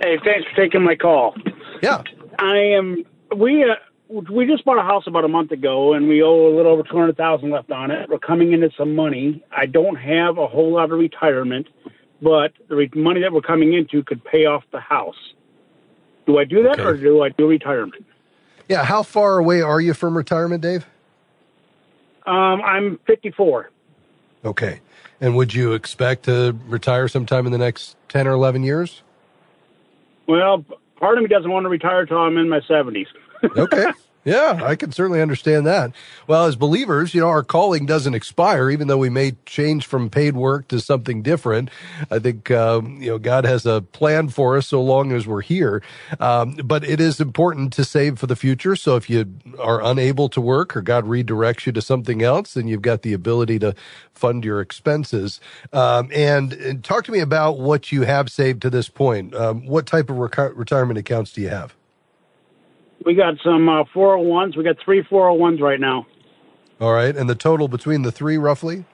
Hey, 0.00 0.18
thanks 0.24 0.48
for 0.48 0.56
taking 0.56 0.82
my 0.82 0.94
call. 0.94 1.34
Yeah. 1.82 2.02
I 2.38 2.56
am. 2.56 3.04
We 3.36 3.64
uh, 3.64 3.74
we 4.30 4.46
just 4.46 4.64
bought 4.64 4.78
a 4.78 4.82
house 4.82 5.04
about 5.06 5.24
a 5.24 5.28
month 5.28 5.50
ago, 5.50 5.94
and 5.94 6.08
we 6.08 6.22
owe 6.22 6.48
a 6.48 6.54
little 6.56 6.72
over 6.72 6.82
two 6.82 6.96
hundred 6.96 7.16
thousand 7.16 7.50
left 7.50 7.70
on 7.70 7.90
it. 7.90 8.08
We're 8.08 8.18
coming 8.18 8.52
into 8.52 8.70
some 8.76 8.94
money. 8.94 9.42
I 9.50 9.66
don't 9.66 9.96
have 9.96 10.38
a 10.38 10.46
whole 10.46 10.72
lot 10.72 10.92
of 10.92 10.98
retirement, 10.98 11.66
but 12.22 12.52
the 12.68 12.76
re- 12.76 12.90
money 12.94 13.20
that 13.20 13.32
we're 13.32 13.40
coming 13.42 13.74
into 13.74 14.02
could 14.02 14.24
pay 14.24 14.46
off 14.46 14.64
the 14.72 14.80
house. 14.80 15.16
Do 16.26 16.38
I 16.38 16.44
do 16.44 16.62
that, 16.62 16.78
okay. 16.78 16.82
or 16.82 16.96
do 16.96 17.22
I 17.22 17.30
do 17.30 17.48
retirement? 17.48 18.04
Yeah. 18.68 18.84
How 18.84 19.02
far 19.02 19.38
away 19.38 19.62
are 19.62 19.80
you 19.80 19.94
from 19.94 20.16
retirement, 20.16 20.62
Dave? 20.62 20.86
Um, 22.26 22.60
I'm 22.62 22.98
fifty-four. 23.06 23.70
Okay. 24.44 24.80
And 25.20 25.36
would 25.36 25.54
you 25.54 25.72
expect 25.72 26.24
to 26.24 26.56
retire 26.66 27.08
sometime 27.08 27.46
in 27.46 27.52
the 27.52 27.58
next 27.58 27.96
10 28.08 28.26
or 28.26 28.32
11 28.32 28.62
years? 28.62 29.02
Well, 30.26 30.64
part 30.96 31.16
of 31.18 31.22
me 31.22 31.28
doesn't 31.28 31.50
want 31.50 31.64
to 31.64 31.68
retire 31.68 32.02
until 32.02 32.18
I'm 32.18 32.36
in 32.36 32.48
my 32.48 32.60
70s. 32.60 33.06
okay. 33.56 33.86
Yeah, 34.28 34.60
I 34.62 34.76
can 34.76 34.92
certainly 34.92 35.22
understand 35.22 35.66
that. 35.66 35.92
Well, 36.26 36.44
as 36.44 36.54
believers, 36.54 37.14
you 37.14 37.22
know, 37.22 37.28
our 37.28 37.42
calling 37.42 37.86
doesn't 37.86 38.12
expire, 38.12 38.68
even 38.68 38.86
though 38.86 38.98
we 38.98 39.08
may 39.08 39.32
change 39.46 39.86
from 39.86 40.10
paid 40.10 40.36
work 40.36 40.68
to 40.68 40.80
something 40.80 41.22
different. 41.22 41.70
I 42.10 42.18
think, 42.18 42.50
um, 42.50 43.00
you 43.00 43.08
know, 43.08 43.18
God 43.18 43.46
has 43.46 43.64
a 43.64 43.80
plan 43.80 44.28
for 44.28 44.58
us 44.58 44.66
so 44.66 44.82
long 44.82 45.12
as 45.12 45.26
we're 45.26 45.40
here. 45.40 45.82
Um, 46.20 46.56
but 46.62 46.84
it 46.84 47.00
is 47.00 47.20
important 47.20 47.72
to 47.72 47.84
save 47.84 48.18
for 48.18 48.26
the 48.26 48.36
future. 48.36 48.76
So 48.76 48.96
if 48.96 49.08
you 49.08 49.34
are 49.58 49.82
unable 49.82 50.28
to 50.28 50.42
work 50.42 50.76
or 50.76 50.82
God 50.82 51.06
redirects 51.06 51.64
you 51.64 51.72
to 51.72 51.80
something 51.80 52.22
else, 52.22 52.52
then 52.52 52.68
you've 52.68 52.82
got 52.82 53.00
the 53.00 53.14
ability 53.14 53.58
to 53.60 53.74
fund 54.12 54.44
your 54.44 54.60
expenses. 54.60 55.40
Um, 55.72 56.10
and, 56.14 56.52
and, 56.52 56.84
talk 56.84 57.04
to 57.04 57.12
me 57.12 57.20
about 57.20 57.58
what 57.58 57.92
you 57.92 58.02
have 58.02 58.30
saved 58.30 58.60
to 58.60 58.68
this 58.68 58.90
point. 58.90 59.34
Um, 59.34 59.64
what 59.66 59.86
type 59.86 60.10
of 60.10 60.18
retirement 60.18 60.98
accounts 60.98 61.32
do 61.32 61.40
you 61.40 61.48
have? 61.48 61.77
We 63.04 63.14
got 63.14 63.34
some 63.44 63.68
uh, 63.68 63.84
401s. 63.94 64.56
We 64.56 64.64
got 64.64 64.76
three 64.84 65.02
401s 65.02 65.60
right 65.60 65.80
now. 65.80 66.06
All 66.80 66.92
right, 66.92 67.16
and 67.16 67.28
the 67.28 67.34
total 67.34 67.66
between 67.66 68.02
the 68.02 68.12
three, 68.12 68.38
roughly? 68.38 68.84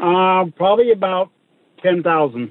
Uh, 0.00 0.46
probably 0.56 0.90
about 0.90 1.30
ten 1.82 2.02
thousand. 2.02 2.50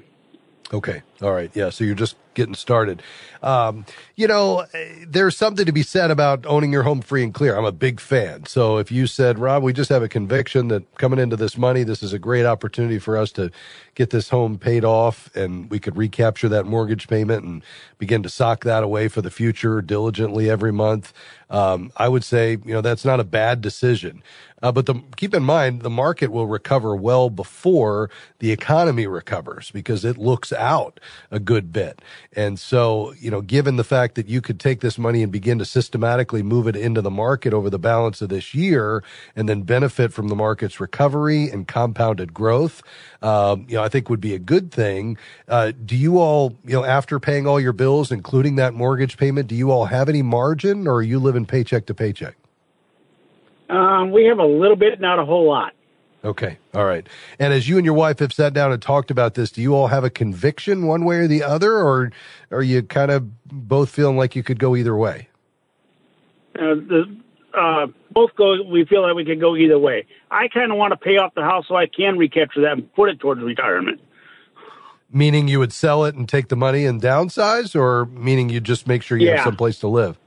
Okay. 0.72 1.02
All 1.20 1.32
right. 1.32 1.50
Yeah. 1.54 1.70
So 1.70 1.84
you're 1.84 1.96
just 1.96 2.16
getting 2.34 2.54
started. 2.54 3.02
Um, 3.42 3.84
you 4.16 4.28
know, 4.28 4.66
there's 5.06 5.36
something 5.36 5.66
to 5.66 5.72
be 5.72 5.82
said 5.82 6.10
about 6.10 6.46
owning 6.46 6.72
your 6.72 6.84
home 6.84 7.00
free 7.00 7.24
and 7.24 7.34
clear. 7.34 7.56
I'm 7.56 7.64
a 7.64 7.72
big 7.72 8.00
fan. 8.00 8.46
So 8.46 8.78
if 8.78 8.92
you 8.92 9.06
said, 9.06 9.38
Rob, 9.38 9.62
we 9.62 9.72
just 9.72 9.90
have 9.90 10.02
a 10.02 10.08
conviction 10.08 10.68
that 10.68 10.94
coming 10.98 11.18
into 11.18 11.36
this 11.36 11.58
money, 11.58 11.82
this 11.82 12.02
is 12.02 12.12
a 12.12 12.18
great 12.18 12.46
opportunity 12.46 12.98
for 12.98 13.16
us 13.16 13.32
to 13.32 13.50
get 13.94 14.10
this 14.10 14.28
home 14.30 14.58
paid 14.58 14.84
off 14.84 15.34
and 15.36 15.70
we 15.70 15.78
could 15.78 15.96
recapture 15.96 16.48
that 16.48 16.66
mortgage 16.66 17.08
payment 17.08 17.44
and 17.44 17.64
begin 17.98 18.22
to 18.22 18.28
sock 18.28 18.64
that 18.64 18.82
away 18.82 19.08
for 19.08 19.22
the 19.22 19.30
future 19.30 19.82
diligently 19.82 20.48
every 20.50 20.72
month. 20.72 21.12
Um, 21.52 21.92
I 21.96 22.08
would 22.08 22.24
say, 22.24 22.52
you 22.64 22.72
know, 22.72 22.80
that's 22.80 23.04
not 23.04 23.20
a 23.20 23.24
bad 23.24 23.60
decision. 23.60 24.22
Uh, 24.62 24.70
but 24.70 24.86
the, 24.86 24.94
keep 25.16 25.34
in 25.34 25.42
mind, 25.42 25.82
the 25.82 25.90
market 25.90 26.30
will 26.30 26.46
recover 26.46 26.94
well 26.94 27.28
before 27.28 28.08
the 28.38 28.52
economy 28.52 29.06
recovers 29.06 29.70
because 29.72 30.04
it 30.04 30.16
looks 30.16 30.52
out 30.52 31.00
a 31.30 31.40
good 31.40 31.72
bit. 31.72 32.00
And 32.34 32.58
so, 32.58 33.12
you 33.18 33.30
know, 33.30 33.40
given 33.40 33.76
the 33.76 33.84
fact 33.84 34.14
that 34.14 34.28
you 34.28 34.40
could 34.40 34.60
take 34.60 34.80
this 34.80 34.98
money 34.98 35.22
and 35.22 35.32
begin 35.32 35.58
to 35.58 35.64
systematically 35.64 36.42
move 36.42 36.68
it 36.68 36.76
into 36.76 37.00
the 37.00 37.10
market 37.10 37.52
over 37.52 37.68
the 37.68 37.78
balance 37.78 38.22
of 38.22 38.28
this 38.28 38.54
year 38.54 39.02
and 39.34 39.48
then 39.48 39.62
benefit 39.62 40.12
from 40.12 40.28
the 40.28 40.36
market's 40.36 40.78
recovery 40.78 41.50
and 41.50 41.66
compounded 41.66 42.32
growth, 42.32 42.82
um, 43.20 43.66
you 43.68 43.74
know, 43.74 43.82
I 43.82 43.88
think 43.88 44.08
would 44.08 44.20
be 44.20 44.34
a 44.34 44.38
good 44.38 44.70
thing. 44.70 45.16
Uh, 45.48 45.72
do 45.84 45.96
you 45.96 46.18
all, 46.18 46.56
you 46.64 46.74
know, 46.74 46.84
after 46.84 47.18
paying 47.18 47.46
all 47.48 47.58
your 47.58 47.72
bills, 47.72 48.12
including 48.12 48.56
that 48.56 48.74
mortgage 48.74 49.16
payment, 49.16 49.48
do 49.48 49.56
you 49.56 49.72
all 49.72 49.86
have 49.86 50.08
any 50.08 50.22
margin 50.22 50.86
or 50.86 50.96
are 50.96 51.02
you 51.02 51.18
living 51.18 51.41
paycheck 51.46 51.86
to 51.86 51.94
paycheck? 51.94 52.36
Um, 53.68 54.10
we 54.10 54.24
have 54.26 54.38
a 54.38 54.46
little 54.46 54.76
bit, 54.76 55.00
not 55.00 55.18
a 55.18 55.24
whole 55.24 55.46
lot. 55.46 55.72
Okay. 56.24 56.58
All 56.74 56.84
right. 56.84 57.06
And 57.38 57.52
as 57.52 57.68
you 57.68 57.78
and 57.78 57.84
your 57.84 57.94
wife 57.94 58.20
have 58.20 58.32
sat 58.32 58.52
down 58.52 58.70
and 58.70 58.80
talked 58.80 59.10
about 59.10 59.34
this, 59.34 59.50
do 59.50 59.60
you 59.60 59.74
all 59.74 59.88
have 59.88 60.04
a 60.04 60.10
conviction 60.10 60.86
one 60.86 61.04
way 61.04 61.16
or 61.16 61.26
the 61.26 61.42
other, 61.42 61.78
or 61.78 62.12
are 62.50 62.62
you 62.62 62.82
kind 62.82 63.10
of 63.10 63.28
both 63.48 63.90
feeling 63.90 64.16
like 64.16 64.36
you 64.36 64.42
could 64.42 64.58
go 64.58 64.76
either 64.76 64.96
way? 64.96 65.28
Uh, 66.54 66.74
the, 66.74 67.16
uh, 67.54 67.86
both 68.12 68.36
go. 68.36 68.62
We 68.62 68.84
feel 68.84 69.02
like 69.02 69.16
we 69.16 69.24
could 69.24 69.40
go 69.40 69.56
either 69.56 69.78
way. 69.78 70.06
I 70.30 70.48
kind 70.48 70.70
of 70.70 70.78
want 70.78 70.92
to 70.92 70.96
pay 70.96 71.16
off 71.16 71.34
the 71.34 71.42
house 71.42 71.64
so 71.66 71.74
I 71.74 71.86
can 71.86 72.16
recapture 72.18 72.60
that 72.62 72.72
and 72.72 72.94
put 72.94 73.08
it 73.08 73.18
towards 73.18 73.42
retirement. 73.42 74.00
Meaning 75.10 75.48
you 75.48 75.58
would 75.58 75.72
sell 75.72 76.04
it 76.04 76.14
and 76.14 76.28
take 76.28 76.48
the 76.48 76.56
money 76.56 76.84
and 76.84 77.02
downsize, 77.02 77.74
or 77.74 78.06
meaning 78.06 78.48
you 78.48 78.60
just 78.60 78.86
make 78.86 79.02
sure 79.02 79.18
you 79.18 79.28
yeah. 79.28 79.36
have 79.36 79.44
some 79.44 79.56
place 79.56 79.78
to 79.80 79.88
live? 79.88 80.18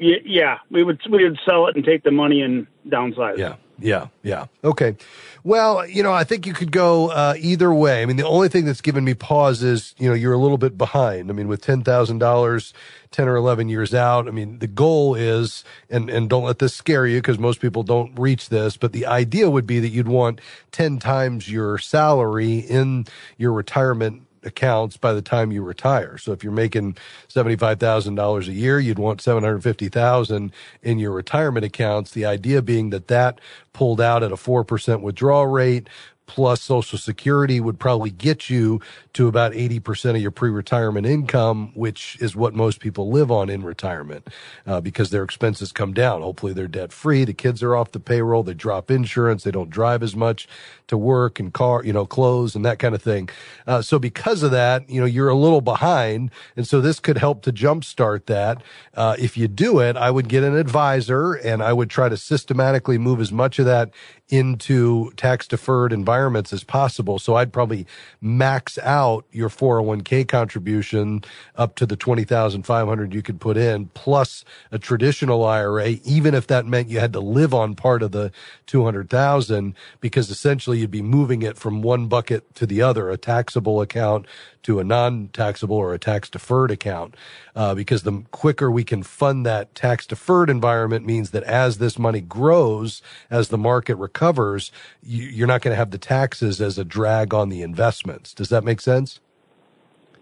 Yeah, 0.00 0.58
we 0.70 0.82
would 0.82 1.00
we 1.10 1.24
would 1.24 1.38
sell 1.46 1.66
it 1.66 1.76
and 1.76 1.84
take 1.84 2.02
the 2.02 2.10
money 2.10 2.40
and 2.40 2.66
downsize. 2.88 3.36
Yeah. 3.36 3.56
Yeah, 3.82 4.08
yeah. 4.22 4.46
Okay. 4.62 4.96
Well, 5.42 5.86
you 5.86 6.02
know, 6.02 6.12
I 6.12 6.24
think 6.24 6.46
you 6.46 6.52
could 6.52 6.70
go 6.70 7.08
uh, 7.10 7.34
either 7.38 7.72
way. 7.72 8.02
I 8.02 8.06
mean, 8.06 8.16
the 8.16 8.26
only 8.26 8.48
thing 8.48 8.66
that's 8.66 8.82
given 8.82 9.04
me 9.04 9.14
pause 9.14 9.62
is, 9.62 9.94
you 9.96 10.06
know, 10.08 10.14
you're 10.14 10.34
a 10.34 10.38
little 10.38 10.58
bit 10.58 10.76
behind. 10.76 11.30
I 11.30 11.32
mean, 11.32 11.48
with 11.48 11.62
ten 11.62 11.82
thousand 11.82 12.18
dollars, 12.18 12.74
ten 13.10 13.26
or 13.26 13.36
eleven 13.36 13.68
years 13.68 13.94
out. 13.94 14.28
I 14.28 14.32
mean, 14.32 14.58
the 14.58 14.66
goal 14.66 15.14
is, 15.14 15.64
and 15.88 16.10
and 16.10 16.28
don't 16.28 16.44
let 16.44 16.58
this 16.58 16.74
scare 16.74 17.06
you 17.06 17.18
because 17.18 17.38
most 17.38 17.60
people 17.60 17.82
don't 17.82 18.18
reach 18.18 18.50
this. 18.50 18.76
But 18.76 18.92
the 18.92 19.06
idea 19.06 19.48
would 19.48 19.66
be 19.66 19.80
that 19.80 19.88
you'd 19.88 20.08
want 20.08 20.42
ten 20.72 20.98
times 20.98 21.50
your 21.50 21.78
salary 21.78 22.58
in 22.58 23.06
your 23.38 23.52
retirement 23.54 24.26
accounts 24.44 24.96
by 24.96 25.12
the 25.12 25.22
time 25.22 25.52
you 25.52 25.62
retire. 25.62 26.18
So 26.18 26.32
if 26.32 26.42
you're 26.42 26.52
making 26.52 26.96
$75,000 27.28 28.48
a 28.48 28.52
year, 28.52 28.80
you'd 28.80 28.98
want 28.98 29.20
750,000 29.20 30.52
in 30.82 30.98
your 30.98 31.12
retirement 31.12 31.64
accounts. 31.64 32.12
The 32.12 32.26
idea 32.26 32.62
being 32.62 32.90
that 32.90 33.08
that 33.08 33.40
pulled 33.72 34.00
out 34.00 34.22
at 34.22 34.32
a 34.32 34.36
4% 34.36 35.00
withdrawal 35.02 35.46
rate 35.46 35.88
plus 36.26 36.62
social 36.62 36.96
security 36.96 37.60
would 37.60 37.80
probably 37.80 38.10
get 38.10 38.48
you 38.48 38.80
to 39.12 39.26
about 39.26 39.52
80% 39.52 40.10
of 40.10 40.20
your 40.20 40.30
pre-retirement 40.30 41.06
income, 41.06 41.72
which 41.74 42.16
is 42.20 42.36
what 42.36 42.54
most 42.54 42.78
people 42.78 43.10
live 43.10 43.30
on 43.30 43.50
in 43.50 43.62
retirement, 43.64 44.28
uh, 44.66 44.80
because 44.80 45.10
their 45.10 45.24
expenses 45.24 45.72
come 45.72 45.92
down. 45.92 46.22
Hopefully 46.22 46.52
they're 46.52 46.68
debt 46.68 46.92
free. 46.92 47.24
The 47.24 47.32
kids 47.32 47.62
are 47.62 47.74
off 47.74 47.90
the 47.90 47.98
payroll. 47.98 48.44
They 48.44 48.54
drop 48.54 48.90
insurance. 48.90 49.42
They 49.42 49.50
don't 49.50 49.70
drive 49.70 50.02
as 50.02 50.14
much 50.14 50.46
to 50.86 50.96
work 50.96 51.40
and 51.40 51.52
car, 51.52 51.84
you 51.84 51.92
know, 51.92 52.06
clothes 52.06 52.54
and 52.54 52.64
that 52.64 52.78
kind 52.78 52.94
of 52.94 53.02
thing. 53.02 53.28
Uh, 53.66 53.82
so 53.82 53.98
because 53.98 54.42
of 54.42 54.52
that, 54.52 54.88
you 54.88 55.00
know, 55.00 55.06
you're 55.06 55.28
a 55.28 55.34
little 55.34 55.60
behind. 55.60 56.30
And 56.56 56.66
so 56.66 56.80
this 56.80 57.00
could 57.00 57.18
help 57.18 57.42
to 57.42 57.52
jumpstart 57.52 58.26
that. 58.26 58.62
Uh, 58.94 59.16
if 59.18 59.36
you 59.36 59.48
do 59.48 59.80
it, 59.80 59.96
I 59.96 60.10
would 60.10 60.28
get 60.28 60.44
an 60.44 60.56
advisor 60.56 61.34
and 61.34 61.62
I 61.62 61.72
would 61.72 61.90
try 61.90 62.08
to 62.08 62.16
systematically 62.16 62.98
move 62.98 63.20
as 63.20 63.32
much 63.32 63.58
of 63.58 63.66
that 63.66 63.90
into 64.28 65.10
tax 65.12 65.48
deferred 65.48 65.92
environments 65.92 66.52
as 66.52 66.62
possible. 66.62 67.18
So 67.18 67.34
I'd 67.34 67.52
probably 67.52 67.86
max 68.20 68.78
out 68.78 68.99
your 69.32 69.48
401k 69.48 70.26
contribution 70.28 71.22
up 71.56 71.74
to 71.76 71.86
the 71.86 71.96
20,500 71.96 73.14
you 73.14 73.22
could 73.22 73.40
put 73.40 73.56
in 73.56 73.86
plus 73.94 74.44
a 74.70 74.78
traditional 74.78 75.44
IRA, 75.44 75.88
even 76.04 76.34
if 76.34 76.46
that 76.46 76.66
meant 76.66 76.88
you 76.88 77.00
had 77.00 77.12
to 77.12 77.20
live 77.20 77.54
on 77.54 77.74
part 77.74 78.02
of 78.02 78.12
the 78.12 78.32
200,000 78.66 79.74
because 80.00 80.30
essentially 80.30 80.78
you'd 80.78 80.90
be 80.90 81.02
moving 81.02 81.42
it 81.42 81.56
from 81.56 81.82
one 81.82 82.06
bucket 82.06 82.54
to 82.54 82.66
the 82.66 82.82
other, 82.82 83.10
a 83.10 83.16
taxable 83.16 83.80
account 83.80 84.26
to 84.62 84.78
a 84.78 84.84
non-taxable 84.84 85.76
or 85.76 85.94
a 85.94 85.98
tax 85.98 86.28
deferred 86.28 86.70
account. 86.70 87.14
Uh, 87.56 87.74
because 87.74 88.02
the 88.02 88.22
quicker 88.30 88.70
we 88.70 88.84
can 88.84 89.02
fund 89.02 89.44
that 89.44 89.74
tax 89.74 90.06
deferred 90.06 90.50
environment 90.50 91.04
means 91.04 91.30
that 91.30 91.42
as 91.44 91.78
this 91.78 91.98
money 91.98 92.20
grows, 92.20 93.02
as 93.30 93.48
the 93.48 93.58
market 93.58 93.96
recovers, 93.96 94.70
you, 95.02 95.24
you're 95.24 95.46
not 95.46 95.62
going 95.62 95.72
to 95.72 95.76
have 95.76 95.90
the 95.90 95.98
taxes 95.98 96.60
as 96.60 96.78
a 96.78 96.84
drag 96.84 97.34
on 97.34 97.48
the 97.48 97.62
investments. 97.62 98.34
Does 98.34 98.48
that 98.50 98.64
make 98.64 98.80
sense? 98.80 98.89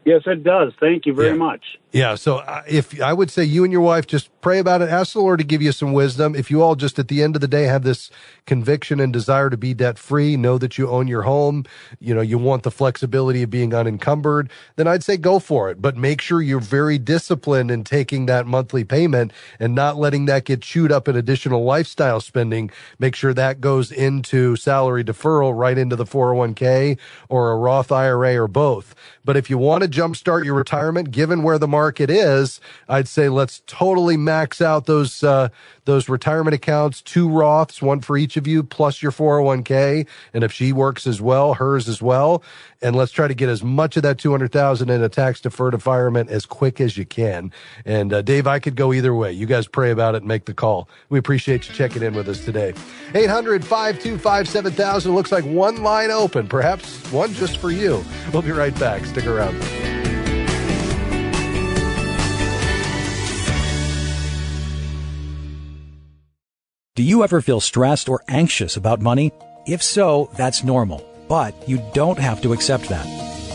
Yes, 0.04 0.22
it 0.26 0.42
does. 0.42 0.72
Thank 0.80 1.04
you 1.06 1.14
very 1.14 1.30
Yeah. 1.30 1.34
much. 1.34 1.64
Yeah. 1.92 2.14
So 2.14 2.38
uh, 2.38 2.62
if 2.66 3.00
I 3.00 3.12
would 3.12 3.30
say 3.30 3.44
you 3.44 3.64
and 3.64 3.72
your 3.72 3.82
wife 3.82 4.06
just 4.06 4.30
pray 4.40 4.58
about 4.58 4.82
it, 4.82 4.88
ask 4.88 5.12
the 5.12 5.20
Lord 5.20 5.38
to 5.40 5.44
give 5.44 5.62
you 5.62 5.72
some 5.72 5.92
wisdom. 5.92 6.34
If 6.34 6.50
you 6.50 6.62
all 6.62 6.76
just 6.76 6.98
at 6.98 7.08
the 7.08 7.22
end 7.22 7.34
of 7.34 7.40
the 7.40 7.48
day 7.48 7.64
have 7.64 7.82
this 7.82 8.10
conviction 8.46 9.00
and 9.00 9.12
desire 9.12 9.50
to 9.50 9.56
be 9.56 9.74
debt 9.74 9.98
free, 9.98 10.36
know 10.36 10.58
that 10.58 10.78
you 10.78 10.88
own 10.88 11.08
your 11.08 11.22
home, 11.22 11.64
you 12.00 12.14
know, 12.14 12.20
you 12.20 12.38
want 12.38 12.62
the 12.62 12.70
flexibility 12.70 13.42
of 13.42 13.50
being 13.50 13.74
unencumbered, 13.74 14.50
then 14.76 14.86
I'd 14.86 15.02
say 15.04 15.16
go 15.16 15.38
for 15.38 15.70
it. 15.70 15.82
But 15.82 15.96
make 15.96 16.20
sure 16.20 16.40
you're 16.40 16.60
very 16.60 16.98
disciplined 16.98 17.70
in 17.70 17.84
taking 17.84 18.26
that 18.26 18.46
monthly 18.46 18.84
payment 18.84 19.32
and 19.58 19.74
not 19.74 19.96
letting 19.96 20.26
that 20.26 20.44
get 20.44 20.62
chewed 20.62 20.92
up 20.92 21.08
in 21.08 21.16
additional 21.16 21.64
lifestyle 21.64 22.20
spending. 22.20 22.70
Make 22.98 23.16
sure 23.16 23.34
that 23.34 23.60
goes 23.60 23.90
into 23.92 24.56
salary 24.56 25.04
deferral 25.04 25.56
right 25.56 25.78
into 25.78 25.96
the 25.96 26.04
401k 26.04 26.98
or 27.28 27.50
a 27.50 27.56
Roth 27.56 27.92
IRA 27.92 28.36
or 28.36 28.48
both. 28.48 28.94
But 29.24 29.36
if 29.36 29.50
you 29.50 29.58
want 29.58 29.82
to 29.82 29.88
jumpstart 29.90 30.44
your 30.44 30.54
retirement, 30.54 31.10
given 31.10 31.42
where 31.42 31.58
the 31.58 31.68
market 31.68 32.10
is, 32.10 32.60
I'd 32.88 33.08
say 33.08 33.28
let's 33.28 33.62
totally 33.66 34.16
max 34.28 34.60
out 34.60 34.84
those 34.84 35.24
uh, 35.24 35.48
those 35.86 36.08
retirement 36.08 36.54
accounts, 36.54 37.00
two 37.00 37.28
Roths, 37.28 37.80
one 37.80 38.00
for 38.00 38.18
each 38.18 38.36
of 38.36 38.46
you, 38.46 38.62
plus 38.62 39.02
your 39.02 39.10
401k. 39.10 40.06
And 40.34 40.44
if 40.44 40.52
she 40.52 40.72
works 40.72 41.06
as 41.06 41.20
well, 41.20 41.54
hers 41.54 41.88
as 41.88 42.02
well. 42.02 42.42
And 42.82 42.94
let's 42.94 43.10
try 43.10 43.26
to 43.26 43.34
get 43.34 43.48
as 43.48 43.64
much 43.64 43.96
of 43.96 44.02
that 44.02 44.18
200,000 44.18 44.90
in 44.90 45.02
a 45.02 45.08
tax 45.08 45.40
deferred 45.40 45.72
environment 45.72 46.28
as 46.28 46.44
quick 46.44 46.80
as 46.80 46.98
you 46.98 47.06
can. 47.06 47.50
And 47.86 48.12
uh, 48.12 48.20
Dave, 48.22 48.46
I 48.46 48.58
could 48.58 48.76
go 48.76 48.92
either 48.92 49.14
way. 49.14 49.32
You 49.32 49.46
guys 49.46 49.66
pray 49.66 49.90
about 49.90 50.14
it 50.14 50.18
and 50.18 50.28
make 50.28 50.44
the 50.44 50.54
call. 50.54 50.88
We 51.08 51.18
appreciate 51.18 51.66
you 51.68 51.74
checking 51.74 52.02
in 52.02 52.14
with 52.14 52.28
us 52.28 52.44
today. 52.44 52.74
800 53.14 53.64
525 53.64 54.48
7000. 54.48 55.14
Looks 55.14 55.32
like 55.32 55.44
one 55.44 55.82
line 55.82 56.10
open, 56.10 56.46
perhaps 56.46 57.00
one 57.10 57.32
just 57.32 57.56
for 57.56 57.70
you. 57.70 58.04
We'll 58.32 58.42
be 58.42 58.52
right 58.52 58.78
back. 58.78 59.06
Stick 59.06 59.26
around. 59.26 59.58
Do 66.98 67.04
you 67.04 67.22
ever 67.22 67.40
feel 67.40 67.60
stressed 67.60 68.08
or 68.08 68.24
anxious 68.26 68.76
about 68.76 69.00
money? 69.00 69.30
If 69.68 69.84
so, 69.84 70.30
that's 70.34 70.64
normal, 70.64 71.08
but 71.28 71.54
you 71.68 71.80
don't 71.94 72.18
have 72.18 72.42
to 72.42 72.52
accept 72.52 72.88
that. 72.88 73.06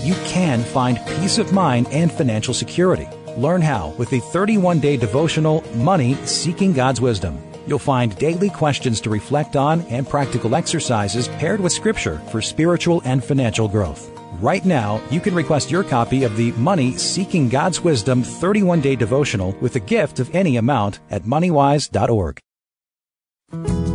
You 0.02 0.14
can 0.24 0.64
find 0.64 0.98
peace 1.18 1.40
of 1.40 1.52
mind 1.52 1.88
and 1.92 2.10
financial 2.10 2.54
security. 2.54 3.06
Learn 3.36 3.62
how 3.62 3.90
with 3.98 4.10
the 4.12 4.22
31 4.22 4.80
day 4.80 4.96
devotional 4.96 5.62
Money 5.76 6.16
Seeking 6.24 6.72
God's 6.72 7.02
Wisdom. 7.02 7.38
You'll 7.68 7.80
find 7.80 8.18
daily 8.18 8.50
questions 8.50 9.02
to 9.02 9.10
reflect 9.10 9.58
on 9.58 9.82
and 9.90 10.08
practical 10.08 10.56
exercises 10.56 11.28
paired 11.28 11.60
with 11.60 11.74
scripture 11.74 12.20
for 12.32 12.42
spiritual 12.42 13.02
and 13.04 13.22
financial 13.22 13.68
growth. 13.68 14.10
Right 14.40 14.64
now, 14.64 15.02
you 15.12 15.20
can 15.20 15.36
request 15.36 15.70
your 15.70 15.84
copy 15.84 16.24
of 16.24 16.38
the 16.38 16.54
Money 16.54 16.96
Seeking 16.96 17.50
God's 17.50 17.82
Wisdom 17.82 18.24
31 18.24 18.80
day 18.80 18.96
devotional 18.96 19.52
with 19.60 19.76
a 19.76 19.82
gift 19.82 20.22
of 20.22 20.34
any 20.34 20.56
amount 20.56 21.02
at 21.10 21.24
moneywise.org. 21.24 22.40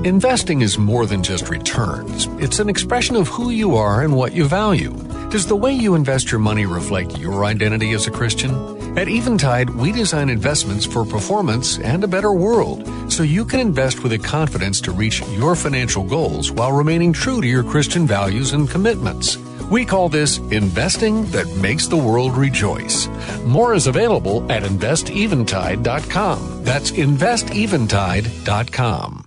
Investing 0.04 0.62
is 0.62 0.78
more 0.78 1.06
than 1.06 1.22
just 1.22 1.50
returns. 1.50 2.26
It's 2.38 2.60
an 2.60 2.68
expression 2.68 3.16
of 3.16 3.28
who 3.28 3.50
you 3.50 3.76
are 3.76 4.02
and 4.02 4.16
what 4.16 4.32
you 4.32 4.46
value. 4.46 4.92
Does 5.30 5.46
the 5.46 5.56
way 5.56 5.72
you 5.72 5.94
invest 5.94 6.30
your 6.30 6.40
money 6.40 6.66
reflect 6.66 7.18
your 7.18 7.44
identity 7.44 7.92
as 7.92 8.06
a 8.06 8.10
Christian? 8.10 8.52
At 8.96 9.08
Eventide, 9.08 9.68
we 9.70 9.90
design 9.92 10.30
investments 10.30 10.86
for 10.86 11.04
performance 11.04 11.78
and 11.80 12.02
a 12.02 12.08
better 12.08 12.32
world, 12.32 12.88
so 13.12 13.22
you 13.22 13.44
can 13.44 13.60
invest 13.60 14.02
with 14.02 14.12
the 14.12 14.18
confidence 14.18 14.80
to 14.82 14.92
reach 14.92 15.20
your 15.32 15.54
financial 15.54 16.04
goals 16.04 16.50
while 16.50 16.72
remaining 16.72 17.12
true 17.12 17.40
to 17.40 17.46
your 17.46 17.64
Christian 17.64 18.06
values 18.06 18.54
and 18.54 18.70
commitments. 18.70 19.36
We 19.70 19.84
call 19.84 20.08
this 20.08 20.38
investing 20.38 21.26
that 21.26 21.46
makes 21.56 21.88
the 21.88 21.96
world 21.96 22.34
rejoice. 22.36 23.08
More 23.44 23.74
is 23.74 23.86
available 23.86 24.50
at 24.50 24.62
investeventide.com. 24.62 26.64
That's 26.64 26.90
investeventide.com. 26.92 29.17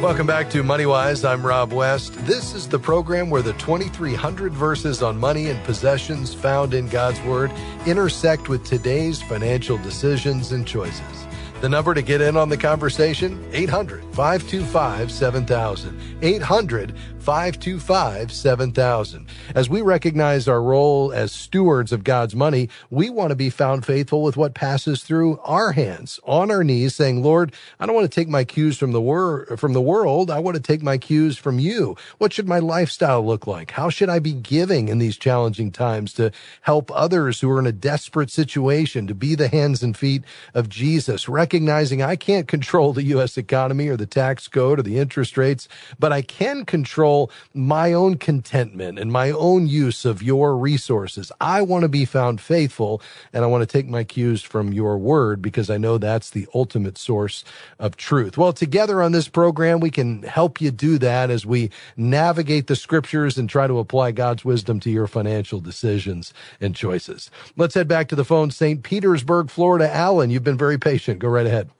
Welcome 0.00 0.26
back 0.26 0.48
to 0.52 0.62
MoneyWise. 0.62 1.28
I'm 1.28 1.44
Rob 1.44 1.74
West. 1.74 2.14
This 2.24 2.54
is 2.54 2.66
the 2.66 2.78
program 2.78 3.28
where 3.28 3.42
the 3.42 3.52
2,300 3.52 4.50
verses 4.50 5.02
on 5.02 5.20
money 5.20 5.50
and 5.50 5.62
possessions 5.64 6.32
found 6.32 6.72
in 6.72 6.88
God's 6.88 7.20
Word 7.20 7.52
intersect 7.84 8.48
with 8.48 8.64
today's 8.64 9.20
financial 9.20 9.76
decisions 9.76 10.52
and 10.52 10.66
choices. 10.66 11.26
The 11.60 11.68
number 11.68 11.92
to 11.92 12.00
get 12.00 12.22
in 12.22 12.38
on 12.38 12.48
the 12.48 12.56
conversation 12.56 13.46
800 13.52 14.02
525 14.14 15.12
7000. 15.12 16.00
800 16.22 16.94
525 17.20 18.32
7000. 18.32 19.26
As 19.54 19.68
we 19.68 19.82
recognize 19.82 20.48
our 20.48 20.62
role 20.62 21.12
as 21.12 21.32
stewards 21.32 21.92
of 21.92 22.02
God's 22.02 22.34
money, 22.34 22.70
we 22.88 23.10
want 23.10 23.28
to 23.28 23.36
be 23.36 23.50
found 23.50 23.84
faithful 23.84 24.22
with 24.22 24.38
what 24.38 24.54
passes 24.54 25.04
through 25.04 25.38
our 25.40 25.72
hands, 25.72 26.18
on 26.24 26.50
our 26.50 26.64
knees, 26.64 26.94
saying, 26.94 27.22
Lord, 27.22 27.52
I 27.78 27.84
don't 27.84 27.94
want 27.94 28.10
to 28.10 28.14
take 28.14 28.28
my 28.28 28.44
cues 28.44 28.78
from 28.78 28.92
the, 28.92 29.02
wor- 29.02 29.44
from 29.58 29.74
the 29.74 29.82
world. 29.82 30.30
I 30.30 30.38
want 30.38 30.56
to 30.56 30.62
take 30.62 30.82
my 30.82 30.96
cues 30.96 31.36
from 31.36 31.58
you. 31.58 31.94
What 32.16 32.32
should 32.32 32.48
my 32.48 32.58
lifestyle 32.58 33.24
look 33.24 33.46
like? 33.46 33.72
How 33.72 33.90
should 33.90 34.08
I 34.08 34.18
be 34.18 34.32
giving 34.32 34.88
in 34.88 34.98
these 34.98 35.18
challenging 35.18 35.70
times 35.72 36.14
to 36.14 36.32
help 36.62 36.90
others 36.94 37.40
who 37.40 37.50
are 37.50 37.58
in 37.58 37.66
a 37.66 37.72
desperate 37.72 38.30
situation, 38.30 39.06
to 39.06 39.14
be 39.14 39.34
the 39.34 39.48
hands 39.48 39.82
and 39.82 39.94
feet 39.96 40.24
of 40.54 40.70
Jesus, 40.70 41.28
recognizing 41.28 42.02
I 42.02 42.16
can't 42.16 42.48
control 42.48 42.94
the 42.94 43.04
U.S. 43.04 43.36
economy 43.36 43.88
or 43.88 43.98
the 43.98 44.06
tax 44.06 44.48
code 44.48 44.78
or 44.78 44.82
the 44.82 44.98
interest 44.98 45.36
rates, 45.36 45.68
but 45.98 46.12
I 46.12 46.22
can 46.22 46.64
control 46.64 47.09
my 47.54 47.92
own 47.92 48.16
contentment 48.16 48.98
and 48.98 49.10
my 49.12 49.30
own 49.30 49.66
use 49.66 50.04
of 50.04 50.22
your 50.22 50.56
resources. 50.56 51.32
I 51.40 51.62
want 51.62 51.82
to 51.82 51.88
be 51.88 52.04
found 52.04 52.40
faithful 52.40 53.02
and 53.32 53.44
I 53.44 53.46
want 53.46 53.62
to 53.62 53.66
take 53.66 53.88
my 53.88 54.04
cues 54.04 54.42
from 54.42 54.72
your 54.72 54.98
word 54.98 55.42
because 55.42 55.70
I 55.70 55.78
know 55.78 55.98
that's 55.98 56.30
the 56.30 56.46
ultimate 56.54 56.98
source 56.98 57.44
of 57.78 57.96
truth. 57.96 58.38
Well, 58.38 58.52
together 58.52 59.02
on 59.02 59.12
this 59.12 59.28
program, 59.28 59.80
we 59.80 59.90
can 59.90 60.22
help 60.22 60.60
you 60.60 60.70
do 60.70 60.98
that 60.98 61.30
as 61.30 61.44
we 61.46 61.70
navigate 61.96 62.66
the 62.66 62.76
scriptures 62.76 63.38
and 63.38 63.48
try 63.48 63.66
to 63.66 63.78
apply 63.78 64.12
God's 64.12 64.44
wisdom 64.44 64.80
to 64.80 64.90
your 64.90 65.06
financial 65.06 65.60
decisions 65.60 66.32
and 66.60 66.76
choices. 66.76 67.30
Let's 67.56 67.74
head 67.74 67.88
back 67.88 68.08
to 68.08 68.16
the 68.16 68.24
phone. 68.24 68.50
St. 68.50 68.82
Petersburg, 68.82 69.50
Florida. 69.50 69.92
Alan, 69.92 70.30
you've 70.30 70.44
been 70.44 70.58
very 70.58 70.78
patient. 70.78 71.18
Go 71.18 71.28
right 71.28 71.46
ahead. 71.46 71.70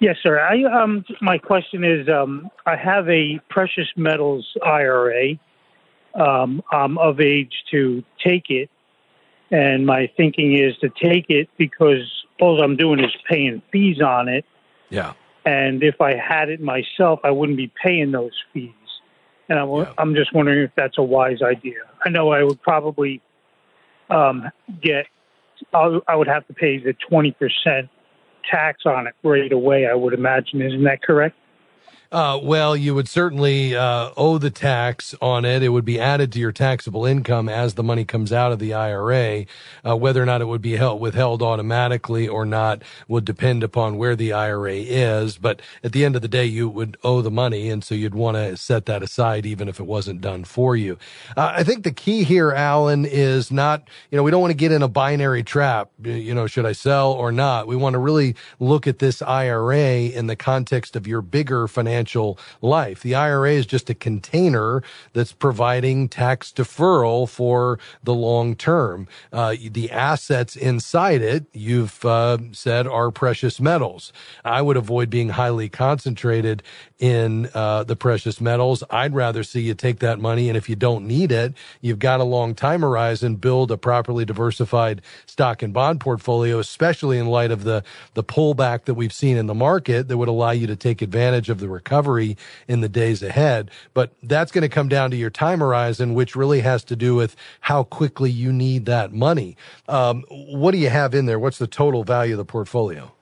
Yes, 0.00 0.16
sir. 0.22 0.40
I 0.40 0.64
um 0.64 1.04
my 1.20 1.36
question 1.36 1.84
is 1.84 2.08
um 2.08 2.50
I 2.66 2.74
have 2.74 3.08
a 3.08 3.38
precious 3.50 3.86
metals 3.96 4.46
IRA. 4.64 5.38
Um 6.14 6.62
I'm 6.72 6.96
of 6.96 7.20
age 7.20 7.52
to 7.70 8.02
take 8.24 8.48
it 8.48 8.70
and 9.50 9.84
my 9.84 10.10
thinking 10.16 10.54
is 10.56 10.74
to 10.78 10.88
take 10.88 11.26
it 11.28 11.50
because 11.58 12.10
all 12.40 12.62
I'm 12.62 12.76
doing 12.76 13.00
is 13.00 13.14
paying 13.28 13.60
fees 13.70 14.00
on 14.00 14.28
it 14.28 14.46
Yeah. 14.88 15.12
and 15.44 15.82
if 15.82 16.00
I 16.00 16.14
had 16.14 16.48
it 16.48 16.62
myself 16.62 17.20
I 17.22 17.30
wouldn't 17.30 17.58
be 17.58 17.70
paying 17.82 18.10
those 18.10 18.32
fees. 18.54 18.72
And 19.50 19.58
I'm 19.58 19.68
Yeah. 19.68 19.92
I'm 19.98 20.14
just 20.14 20.32
wondering 20.32 20.60
if 20.60 20.70
that's 20.76 20.96
a 20.96 21.02
wise 21.02 21.42
idea. 21.42 21.82
I 22.06 22.08
know 22.08 22.30
I 22.32 22.42
would 22.42 22.62
probably 22.62 23.20
um 24.08 24.50
get 24.80 25.06
I 25.74 26.00
I 26.08 26.16
would 26.16 26.28
have 26.28 26.46
to 26.46 26.54
pay 26.54 26.78
the 26.78 26.94
20% 26.94 27.90
tax 28.48 28.82
on 28.86 29.06
it 29.06 29.14
right 29.22 29.52
away, 29.52 29.86
I 29.86 29.94
would 29.94 30.14
imagine. 30.14 30.62
Isn't 30.62 30.84
that 30.84 31.02
correct? 31.02 31.36
Uh, 32.12 32.40
well, 32.42 32.76
you 32.76 32.92
would 32.92 33.06
certainly 33.08 33.76
uh, 33.76 34.10
owe 34.16 34.36
the 34.36 34.50
tax 34.50 35.14
on 35.22 35.44
it. 35.44 35.62
It 35.62 35.68
would 35.68 35.84
be 35.84 36.00
added 36.00 36.32
to 36.32 36.40
your 36.40 36.50
taxable 36.50 37.06
income 37.06 37.48
as 37.48 37.74
the 37.74 37.84
money 37.84 38.04
comes 38.04 38.32
out 38.32 38.50
of 38.50 38.58
the 38.58 38.74
IRA. 38.74 39.46
Uh, 39.86 39.96
whether 39.96 40.20
or 40.20 40.26
not 40.26 40.40
it 40.40 40.46
would 40.46 40.60
be 40.60 40.74
held, 40.74 41.00
withheld 41.00 41.40
automatically 41.40 42.26
or 42.26 42.44
not 42.44 42.82
would 43.06 43.24
depend 43.24 43.62
upon 43.62 43.96
where 43.96 44.16
the 44.16 44.32
IRA 44.32 44.74
is. 44.74 45.38
But 45.38 45.62
at 45.84 45.92
the 45.92 46.04
end 46.04 46.16
of 46.16 46.22
the 46.22 46.26
day, 46.28 46.44
you 46.46 46.68
would 46.68 46.96
owe 47.04 47.22
the 47.22 47.30
money, 47.30 47.70
and 47.70 47.84
so 47.84 47.94
you'd 47.94 48.16
want 48.16 48.36
to 48.36 48.56
set 48.56 48.86
that 48.86 49.04
aside, 49.04 49.46
even 49.46 49.68
if 49.68 49.78
it 49.78 49.86
wasn't 49.86 50.20
done 50.20 50.42
for 50.42 50.74
you. 50.74 50.98
Uh, 51.36 51.52
I 51.54 51.62
think 51.62 51.84
the 51.84 51.92
key 51.92 52.24
here, 52.24 52.50
Alan, 52.50 53.04
is 53.04 53.52
not 53.52 53.88
you 54.10 54.16
know 54.16 54.24
we 54.24 54.32
don't 54.32 54.40
want 54.40 54.50
to 54.50 54.56
get 54.56 54.72
in 54.72 54.82
a 54.82 54.88
binary 54.88 55.44
trap. 55.44 55.90
You 56.02 56.34
know, 56.34 56.48
should 56.48 56.66
I 56.66 56.72
sell 56.72 57.12
or 57.12 57.30
not? 57.30 57.68
We 57.68 57.76
want 57.76 57.94
to 57.94 58.00
really 58.00 58.34
look 58.58 58.88
at 58.88 58.98
this 58.98 59.22
IRA 59.22 60.08
in 60.08 60.26
the 60.26 60.36
context 60.36 60.96
of 60.96 61.06
your 61.06 61.22
bigger 61.22 61.68
financial 61.68 61.99
financial 62.00 62.38
life. 62.62 63.02
The 63.02 63.14
IRA 63.14 63.52
is 63.52 63.66
just 63.66 63.90
a 63.90 63.94
container 63.94 64.82
that's 65.12 65.32
providing 65.32 66.08
tax 66.08 66.50
deferral 66.50 67.28
for 67.28 67.78
the 68.02 68.14
long 68.14 68.56
term. 68.56 69.06
Uh, 69.32 69.54
the 69.70 69.90
assets 69.90 70.56
inside 70.56 71.20
it, 71.20 71.44
you've 71.52 72.04
uh, 72.04 72.38
said, 72.52 72.86
are 72.86 73.10
precious 73.10 73.60
metals. 73.60 74.12
I 74.44 74.62
would 74.62 74.78
avoid 74.78 75.10
being 75.10 75.30
highly 75.30 75.68
concentrated 75.68 76.62
in 76.98 77.48
uh, 77.54 77.84
the 77.84 77.96
precious 77.96 78.40
metals. 78.40 78.82
I'd 78.90 79.14
rather 79.14 79.42
see 79.42 79.60
you 79.60 79.74
take 79.74 79.98
that 80.00 80.18
money, 80.18 80.48
and 80.48 80.56
if 80.56 80.68
you 80.68 80.76
don't 80.76 81.06
need 81.06 81.32
it, 81.32 81.54
you've 81.80 81.98
got 81.98 82.20
a 82.20 82.24
long 82.24 82.54
time 82.54 82.80
horizon. 82.80 83.36
Build 83.36 83.70
a 83.70 83.76
properly 83.76 84.24
diversified 84.24 85.02
stock 85.26 85.62
and 85.62 85.72
bond 85.72 86.00
portfolio, 86.00 86.58
especially 86.58 87.18
in 87.18 87.26
light 87.26 87.50
of 87.50 87.64
the 87.64 87.82
the 88.14 88.24
pullback 88.24 88.84
that 88.84 88.94
we've 88.94 89.12
seen 89.12 89.36
in 89.36 89.46
the 89.46 89.54
market, 89.54 90.08
that 90.08 90.16
would 90.16 90.28
allow 90.28 90.50
you 90.50 90.66
to 90.66 90.76
take 90.76 91.02
advantage 91.02 91.50
of 91.50 91.58
the 91.60 91.68
recovery 91.68 91.89
in 92.68 92.80
the 92.80 92.88
days 92.88 93.22
ahead. 93.22 93.70
But 93.94 94.12
that's 94.22 94.52
going 94.52 94.62
to 94.62 94.68
come 94.68 94.88
down 94.88 95.10
to 95.10 95.16
your 95.16 95.30
time 95.30 95.60
horizon, 95.60 96.14
which 96.14 96.36
really 96.36 96.60
has 96.60 96.84
to 96.84 96.96
do 96.96 97.14
with 97.14 97.36
how 97.60 97.84
quickly 97.84 98.30
you 98.30 98.52
need 98.52 98.86
that 98.86 99.12
money. 99.12 99.56
Um, 99.88 100.24
what 100.28 100.70
do 100.70 100.78
you 100.78 100.90
have 100.90 101.14
in 101.14 101.26
there? 101.26 101.38
What's 101.38 101.58
the 101.58 101.66
total 101.66 102.04
value 102.04 102.34
of 102.34 102.38
the 102.38 102.44
portfolio? 102.44 103.12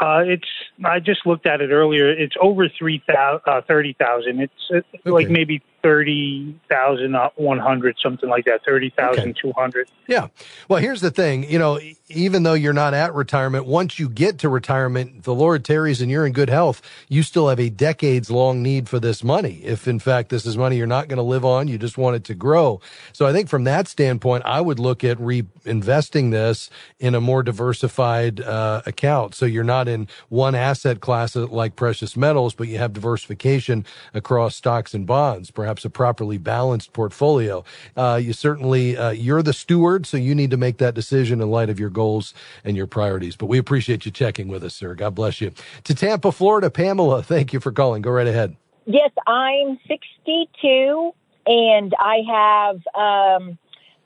Uh, 0.00 0.22
it's. 0.26 0.48
I 0.84 0.98
just 0.98 1.26
looked 1.26 1.46
at 1.46 1.60
it 1.60 1.70
earlier. 1.70 2.10
It's 2.10 2.36
over 2.40 2.68
three 2.68 3.02
thousand, 3.06 3.42
uh, 3.46 3.60
thirty 3.62 3.94
thousand. 3.98 4.40
It's 4.40 4.52
uh, 4.72 4.76
okay. 4.76 5.10
like 5.10 5.28
maybe 5.28 5.62
thirty 5.82 6.58
thousand, 6.70 7.14
one 7.36 7.58
hundred, 7.58 7.96
something 8.02 8.28
like 8.28 8.46
that. 8.46 8.60
Thirty 8.66 8.90
thousand 8.90 9.36
two 9.40 9.52
hundred. 9.56 9.88
Okay. 9.88 9.94
Yeah. 10.08 10.28
Well, 10.68 10.80
here's 10.80 11.00
the 11.00 11.10
thing. 11.10 11.50
You 11.50 11.58
know, 11.58 11.78
even 12.08 12.42
though 12.44 12.54
you're 12.54 12.72
not 12.72 12.94
at 12.94 13.14
retirement, 13.14 13.66
once 13.66 13.98
you 13.98 14.08
get 14.08 14.38
to 14.38 14.48
retirement, 14.48 15.24
the 15.24 15.34
Lord 15.34 15.64
tarries 15.64 16.00
and 16.00 16.10
you're 16.10 16.26
in 16.26 16.32
good 16.32 16.50
health, 16.50 16.80
you 17.08 17.22
still 17.22 17.48
have 17.48 17.60
a 17.60 17.68
decades 17.68 18.30
long 18.30 18.62
need 18.62 18.88
for 18.88 18.98
this 18.98 19.22
money. 19.22 19.60
If 19.62 19.86
in 19.86 19.98
fact 19.98 20.30
this 20.30 20.46
is 20.46 20.56
money 20.56 20.76
you're 20.76 20.86
not 20.86 21.08
going 21.08 21.18
to 21.18 21.22
live 21.22 21.44
on, 21.44 21.68
you 21.68 21.76
just 21.78 21.98
want 21.98 22.16
it 22.16 22.24
to 22.24 22.34
grow. 22.34 22.80
So 23.12 23.26
I 23.26 23.32
think 23.32 23.48
from 23.48 23.64
that 23.64 23.86
standpoint, 23.86 24.44
I 24.46 24.60
would 24.60 24.78
look 24.78 25.04
at 25.04 25.18
reinvesting 25.18 26.30
this 26.30 26.70
in 26.98 27.14
a 27.14 27.20
more 27.20 27.42
diversified 27.42 28.40
uh, 28.40 28.82
account. 28.86 29.34
So 29.34 29.44
you're 29.46 29.62
not 29.62 29.86
in 29.86 30.08
one 30.28 30.54
asset 30.54 30.69
class 31.00 31.34
like 31.34 31.74
precious 31.74 32.16
metals, 32.16 32.54
but 32.54 32.68
you 32.68 32.78
have 32.78 32.92
diversification 32.92 33.84
across 34.14 34.54
stocks 34.54 34.94
and 34.94 35.06
bonds. 35.06 35.50
Perhaps 35.50 35.70
perhaps 35.70 35.84
a 35.84 35.90
properly 35.90 36.36
balanced 36.36 36.92
portfolio. 36.92 37.64
Uh, 37.96 38.18
you 38.20 38.32
certainly, 38.32 38.96
uh, 38.96 39.10
you're 39.10 39.42
the 39.42 39.52
steward, 39.52 40.04
so 40.04 40.16
you 40.16 40.34
need 40.34 40.50
to 40.50 40.56
make 40.56 40.78
that 40.78 40.94
decision 40.94 41.40
in 41.40 41.48
light 41.48 41.70
of 41.70 41.78
your 41.78 41.90
goals 41.90 42.34
and 42.64 42.76
your 42.76 42.88
priorities. 42.88 43.36
But 43.36 43.46
we 43.46 43.58
appreciate 43.58 44.04
you 44.04 44.10
checking 44.10 44.48
with 44.48 44.64
us, 44.64 44.74
sir. 44.74 44.94
God 44.94 45.14
bless 45.14 45.40
you. 45.40 45.52
To 45.84 45.94
Tampa, 45.94 46.32
Florida, 46.32 46.70
Pamela, 46.70 47.22
thank 47.22 47.52
you 47.52 47.60
for 47.60 47.72
calling. 47.72 48.02
Go 48.02 48.10
right 48.10 48.26
ahead. 48.26 48.56
Yes, 48.86 49.10
I'm 49.26 49.78
62 49.86 51.12
and 51.46 51.94
I 51.98 52.18
have, 52.28 52.76
um, 52.94 53.58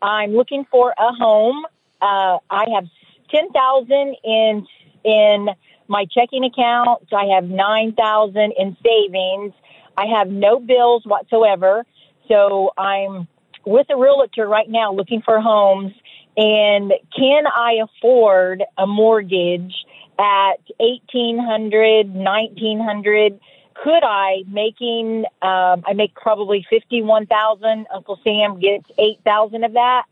I'm 0.03 0.33
looking 0.33 0.67
for 0.71 0.95
a 0.99 1.13
home. 1.15 1.65
Uh, 2.03 2.39
I 2.51 2.67
have 2.75 2.85
10,000 3.31 4.17
in, 4.23 4.67
in 5.05 5.49
my 5.89 6.07
checking 6.07 6.45
account. 6.45 7.13
I 7.13 7.35
have 7.35 7.45
9,000 7.45 8.53
in 8.57 8.77
savings 8.83 9.53
I 9.97 10.07
have 10.19 10.29
no 10.29 10.59
bills 10.59 11.05
whatsoever. 11.05 11.87
So 12.29 12.73
I'm 12.77 13.29
with 13.65 13.87
a 13.91 13.97
realtor 13.97 14.47
right 14.47 14.69
now 14.69 14.93
looking 14.93 15.23
for 15.23 15.41
homes. 15.41 15.93
And 16.37 16.93
can 17.17 17.45
I 17.47 17.81
afford 17.83 18.65
a 18.77 18.87
mortgage 18.87 19.75
at 20.19 20.59
1800, 20.79 22.15
1900? 22.15 23.41
Could 23.75 24.05
I 24.05 24.45
making, 24.49 25.25
um, 25.43 25.83
I 25.87 25.93
make 25.95 26.15
probably 26.15 26.67
51,000. 26.69 27.87
Uncle 27.93 28.19
Sam 28.25 28.59
gets 28.59 28.87
8,000 28.99 29.65
of 29.65 29.73
that. 29.75 30.05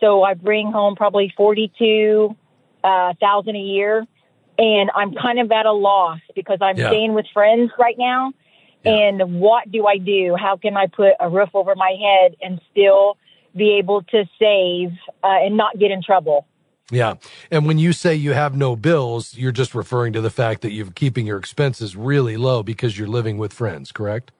So 0.00 0.22
I 0.22 0.34
bring 0.34 0.70
home 0.70 0.94
probably 0.94 1.32
42,000 1.36 2.36
uh, 2.84 3.12
a 3.22 3.58
year. 3.58 4.06
And 4.58 4.90
I'm 4.94 5.14
kind 5.14 5.38
of 5.38 5.50
at 5.52 5.66
a 5.66 5.72
loss 5.72 6.20
because 6.34 6.58
I'm 6.60 6.76
yeah. 6.76 6.88
staying 6.88 7.14
with 7.14 7.26
friends 7.32 7.70
right 7.78 7.96
now 7.96 8.32
and 8.84 9.40
what 9.40 9.70
do 9.70 9.86
I 9.86 9.98
do? 9.98 10.36
How 10.38 10.56
can 10.56 10.76
I 10.76 10.86
put 10.86 11.12
a 11.20 11.28
roof 11.28 11.50
over 11.54 11.74
my 11.74 11.96
head 12.00 12.36
and 12.40 12.60
still 12.70 13.16
be 13.56 13.74
able 13.78 14.02
to 14.02 14.24
save 14.38 14.92
uh, 15.22 15.44
and 15.44 15.56
not 15.56 15.78
get 15.78 15.90
in 15.90 16.02
trouble? 16.02 16.46
Yeah. 16.90 17.14
And 17.50 17.66
when 17.66 17.78
you 17.78 17.92
say 17.92 18.14
you 18.14 18.32
have 18.32 18.56
no 18.56 18.74
bills, 18.74 19.36
you're 19.36 19.52
just 19.52 19.74
referring 19.74 20.14
to 20.14 20.20
the 20.20 20.30
fact 20.30 20.62
that 20.62 20.72
you're 20.72 20.90
keeping 20.90 21.26
your 21.26 21.38
expenses 21.38 21.96
really 21.96 22.36
low 22.36 22.62
because 22.62 22.98
you're 22.98 23.08
living 23.08 23.36
with 23.36 23.52
friends, 23.52 23.92
correct? 23.92 24.30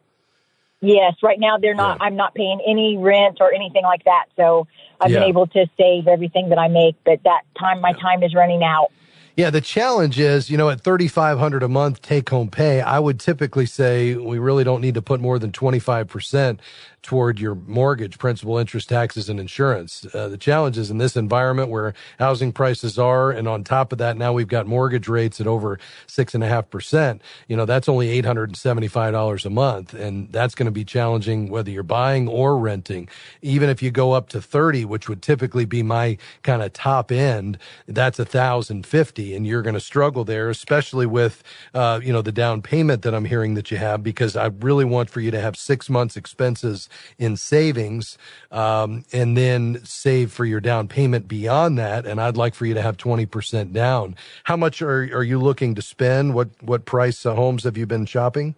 Yes. 0.81 1.15
Right 1.23 1.39
now, 1.39 1.59
they're 1.59 1.75
not, 1.75 1.99
yeah. 2.01 2.07
I'm 2.07 2.17
not 2.17 2.35
paying 2.35 2.61
any 2.67 2.97
rent 2.97 3.39
or 3.41 3.53
anything 3.53 3.83
like 3.83 4.05
that. 4.05 4.27
So 4.37 4.67
I've 5.01 5.11
yeah. 5.11 5.21
been 5.21 5.29
able 5.29 5.47
to 5.49 5.67
save 5.77 6.07
everything 6.07 6.49
that 6.51 6.59
I 6.59 6.69
make, 6.69 6.97
but 7.05 7.21
that 7.25 7.43
time, 7.59 7.81
my 7.81 7.91
yeah. 7.91 8.03
time 8.03 8.23
is 8.23 8.35
running 8.35 8.63
out. 8.63 8.93
Yeah, 9.39 9.51
the 9.51 9.63
challenge 9.63 10.21
is, 10.21 10.51
you 10.51 10.59
know, 10.59 10.71
at 10.71 10.83
3500 10.83 11.65
a 11.65 11.69
month 11.69 12.03
take 12.03 12.31
home 12.31 12.51
pay, 12.51 12.83
I 12.83 13.01
would 13.01 13.21
typically 13.21 13.67
say 13.67 14.17
we 14.17 14.39
really 14.39 14.65
don't 14.65 14.83
need 14.83 14.95
to 14.97 15.03
put 15.03 15.23
more 15.23 15.41
than 15.41 15.53
25% 15.53 16.61
toward 17.03 17.39
your 17.39 17.55
mortgage, 17.55 18.19
principal, 18.19 18.59
interest, 18.59 18.89
taxes, 18.89 19.29
and 19.29 19.39
insurance. 19.41 20.07
Uh, 20.15 20.29
the 20.29 20.39
challenge 20.39 20.77
is 20.77 20.91
in 20.91 20.99
this 20.99 21.17
environment 21.17 21.71
where 21.71 21.95
housing 22.19 22.53
prices 22.53 22.99
are, 22.99 23.31
and 23.31 23.49
on 23.49 23.65
top 23.65 23.93
of 23.93 23.99
that, 23.99 24.17
now 24.17 24.33
we've 24.33 24.49
got 24.49 24.67
mortgage 24.67 25.09
rates 25.09 25.41
at 25.41 25.47
over 25.47 25.79
six 26.07 26.35
and 26.35 26.45
a 26.45 26.49
half 26.49 26.69
percent. 26.71 27.23
You 27.47 27.57
know, 27.57 27.65
that's 27.65 27.89
only 27.89 28.09
eight 28.11 28.25
hundred 28.25 28.51
and 28.51 28.57
seventy-five 28.57 29.13
dollars 29.13 29.47
a 29.47 29.51
month, 29.51 29.95
and 29.95 30.31
that's 30.33 30.55
going 30.55 30.67
to 30.67 30.73
be 30.73 30.85
challenging 30.85 31.49
whether 31.51 31.71
you're 31.71 31.83
buying 31.83 32.29
or 32.29 32.59
renting. 32.59 33.09
Even 33.43 33.69
if 33.69 33.83
you 33.83 33.91
go 33.91 34.13
up 34.13 34.29
to 34.31 34.43
thirty, 34.43 34.85
which 34.85 35.09
would 35.09 35.23
typically 35.23 35.65
be 35.65 35.83
my 35.83 36.19
kind 36.43 36.63
of 36.63 36.73
top 36.73 37.13
end, 37.13 37.59
that's 37.87 38.19
a 38.19 38.25
thousand 38.25 38.87
fifty, 38.87 39.35
and 39.35 39.47
you're 39.47 39.63
going 39.63 39.75
to 39.75 39.81
struggle 39.81 40.25
there, 40.25 40.51
especially 40.51 41.07
with 41.07 41.43
uh, 41.75 42.01
you 42.03 42.13
know 42.13 42.23
the 42.23 42.33
down 42.33 42.63
payment 42.63 43.03
that 43.03 43.15
I'm 43.15 43.25
hearing 43.25 43.55
that 43.55 43.71
you 43.71 43.77
have, 43.77 44.03
because 44.03 44.37
I 44.37 44.47
really 44.47 44.85
want 44.85 45.11
for 45.11 45.21
you 45.21 45.31
to 45.31 45.41
have 45.41 45.57
six 45.57 45.89
months 45.89 46.17
expenses 46.17 46.88
in 47.19 47.37
savings, 47.37 48.19
um, 48.51 49.05
and 49.13 49.37
then 49.37 49.81
save 49.85 50.33
for 50.33 50.45
your 50.45 50.61
down 50.61 50.89
payment 50.89 51.29
beyond 51.29 51.79
that. 51.79 52.07
And 52.07 52.21
I'd 52.21 52.37
like 52.37 52.55
for 52.55 52.67
you 52.67 52.75
to 52.75 52.83
have 52.83 52.97
20% 52.97 53.73
down. 53.73 54.17
How 54.45 54.57
much 54.57 54.83
are, 54.83 55.03
are 55.03 55.23
you 55.23 55.39
looking 55.39 55.75
to 55.75 55.83
spend? 55.83 56.35
What, 56.35 56.51
what 56.61 56.85
price 56.85 57.25
uh, 57.25 57.35
homes 57.35 57.65
have 57.65 57.77
you 57.77 57.87
been 57.87 58.07
shopping? 58.07 58.55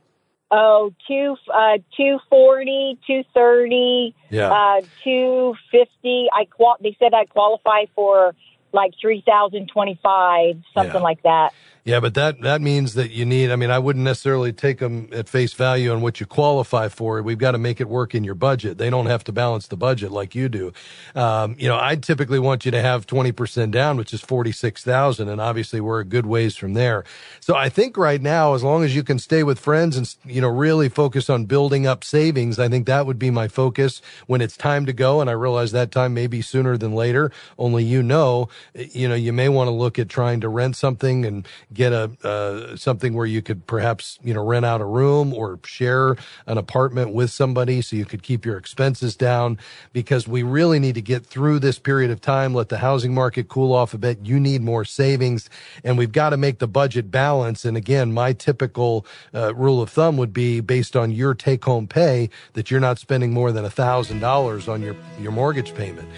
Oh, 0.53 0.93
two, 1.07 1.37
uh, 1.53 1.79
240, 1.97 2.99
230, 3.07 4.15
yeah. 4.31 4.51
uh, 4.51 4.81
250. 5.05 6.29
I 6.33 6.45
qual- 6.47 6.77
they 6.81 6.97
said 6.99 7.15
I 7.15 7.25
qualify 7.27 7.85
for 7.95 8.35
like 8.73 8.93
3025, 9.01 10.57
something 10.75 10.95
yeah. 10.95 11.01
like 11.01 11.23
that. 11.23 11.53
Yeah, 11.85 12.01
but 12.01 12.13
that, 12.15 12.43
that 12.43 12.61
means 12.61 12.95
that 12.95 13.11
you 13.11 13.25
need, 13.25 13.51
I 13.51 13.57
mean, 13.57 13.71
I 13.71 13.79
wouldn't 13.79 14.05
necessarily 14.05 14.53
take 14.53 14.79
them 14.79 15.09
at 15.13 15.29
face 15.29 15.55
value 15.55 15.93
on 15.93 16.03
what 16.03 16.21
you 16.21 16.27
qualify 16.27 16.89
for. 16.89 17.23
We've 17.23 17.39
got 17.39 17.53
to 17.53 17.59
make 17.59 17.81
it 17.81 17.89
work 17.89 18.15
in 18.15 18.23
your 18.23 18.35
budget. 18.35 18.77
They 18.77 18.91
don't 18.91 19.07
have 19.07 19.25
to 19.25 19.33
balance 19.33 19.67
the 19.67 19.79
budget 19.79 20.11
like 20.13 20.35
you 20.35 20.51
do. 20.51 20.73
Um, 21.15 21.57
you 21.59 21.69
know, 21.69 21.79
I 21.81 21.97
typically 21.97 22.39
want 22.39 22.67
you 22.67 22.71
to 22.71 22.83
have 22.83 23.07
20% 23.07 23.71
down, 23.71 23.97
which 23.97 24.13
is 24.13 24.21
46,000. 24.21 25.29
And 25.29 25.41
obviously 25.41 25.81
we're 25.81 26.01
a 26.01 26.05
good 26.05 26.27
ways 26.27 26.55
from 26.55 26.75
there. 26.75 27.03
So 27.41 27.57
I 27.57 27.71
think 27.71 27.97
right 27.97 28.21
now, 28.21 28.53
as 28.53 28.63
long 28.63 28.85
as 28.85 28.95
you 28.95 29.03
can 29.03 29.19
stay 29.19 29.43
with 29.43 29.59
friends 29.59 29.97
and, 29.97 30.15
you 30.27 30.43
know, 30.43 30.49
really 30.49 30.91
focus 30.91 31.31
on 31.31 31.47
building 31.47 31.87
up 31.87 32.05
savings, 32.05 32.59
I 32.59 32.69
think 32.69 32.87
that 32.87 33.07
would 33.07 33.19
be 33.19 33.31
my 33.31 33.49
focus 33.49 34.03
when 34.27 34.43
it's 34.43 34.57
time 34.57 34.85
to 34.85 34.93
go. 34.93 35.23
And 35.23 35.31
I 35.31 35.33
realize 35.33 35.73
that 35.73 35.93
time 35.93 36.13
may 36.13 36.27
be 36.27 36.43
sooner 36.43 36.77
than 36.77 36.93
later. 36.95 37.33
Only 37.59 37.85
you 37.85 38.03
know, 38.03 38.51
you 38.75 39.09
know, 39.09 39.15
you 39.15 39.33
may 39.33 39.49
want 39.49 39.69
to 39.69 39.73
look 39.73 39.99
at 39.99 40.11
trying 40.11 40.41
to 40.43 40.49
rent 40.49 40.77
something 40.77 41.25
and 41.25 41.49
get 41.73 41.93
a 41.93 42.11
uh, 42.25 42.77
something 42.77 43.15
where 43.15 43.27
you 43.27 43.43
could 43.43 43.67
perhaps 43.67 44.19
you 44.23 44.35
know 44.35 44.45
rent 44.45 44.65
out 44.65 44.81
a 44.81 44.85
room 44.85 45.33
or 45.33 45.59
share 45.65 46.17
an 46.47 46.59
apartment 46.59 47.13
with 47.13 47.31
somebody 47.31 47.81
so 47.81 47.97
you 47.97 48.05
could 48.05 48.23
keep 48.23 48.45
your 48.45 48.57
expenses 48.57 49.17
down. 49.17 49.59
Because 49.93 50.27
we 50.27 50.43
really 50.43 50.79
need 50.79 50.95
to 50.97 51.03
get 51.03 51.25
through 51.25 51.61
this 51.61 51.79
period 51.79 52.11
of 52.11 52.21
time 52.21 52.55
let 52.55 52.69
the 52.69 52.79
housing 52.79 53.15
market 53.15 53.49
cool 53.49 53.73
off 53.73 53.95
a 53.95 53.99
bit. 53.99 54.19
You 54.23 54.41
need 54.41 54.63
more 54.63 54.85
savings 54.85 55.49
and 55.85 55.97
we've 55.97 56.13
got 56.13 56.31
to 56.31 56.37
make 56.37 56.59
the 56.59 56.69
budget 56.69 57.11
balance. 57.11 57.65
And 57.65 57.77
again 57.77 58.13
my 58.13 58.33
typical 58.33 59.07
uh, 59.35 59.55
rule 59.55 59.81
of 59.81 59.91
thumb 59.91 60.17
would 60.17 60.33
be 60.33 60.61
based 60.61 60.97
on 60.97 61.11
your 61.11 61.35
take 61.35 61.65
home 61.65 61.87
pay 61.87 62.31
that 62.55 62.71
you're 62.71 62.81
not 62.81 62.99
spending 62.99 63.33
more 63.33 63.53
than 63.53 63.65
a 63.65 63.71
thousand 63.71 64.21
dollars 64.21 64.69
on 64.69 64.83
your 64.83 64.97
your 65.21 65.33
mortgage 65.33 65.75
payment. 65.75 66.09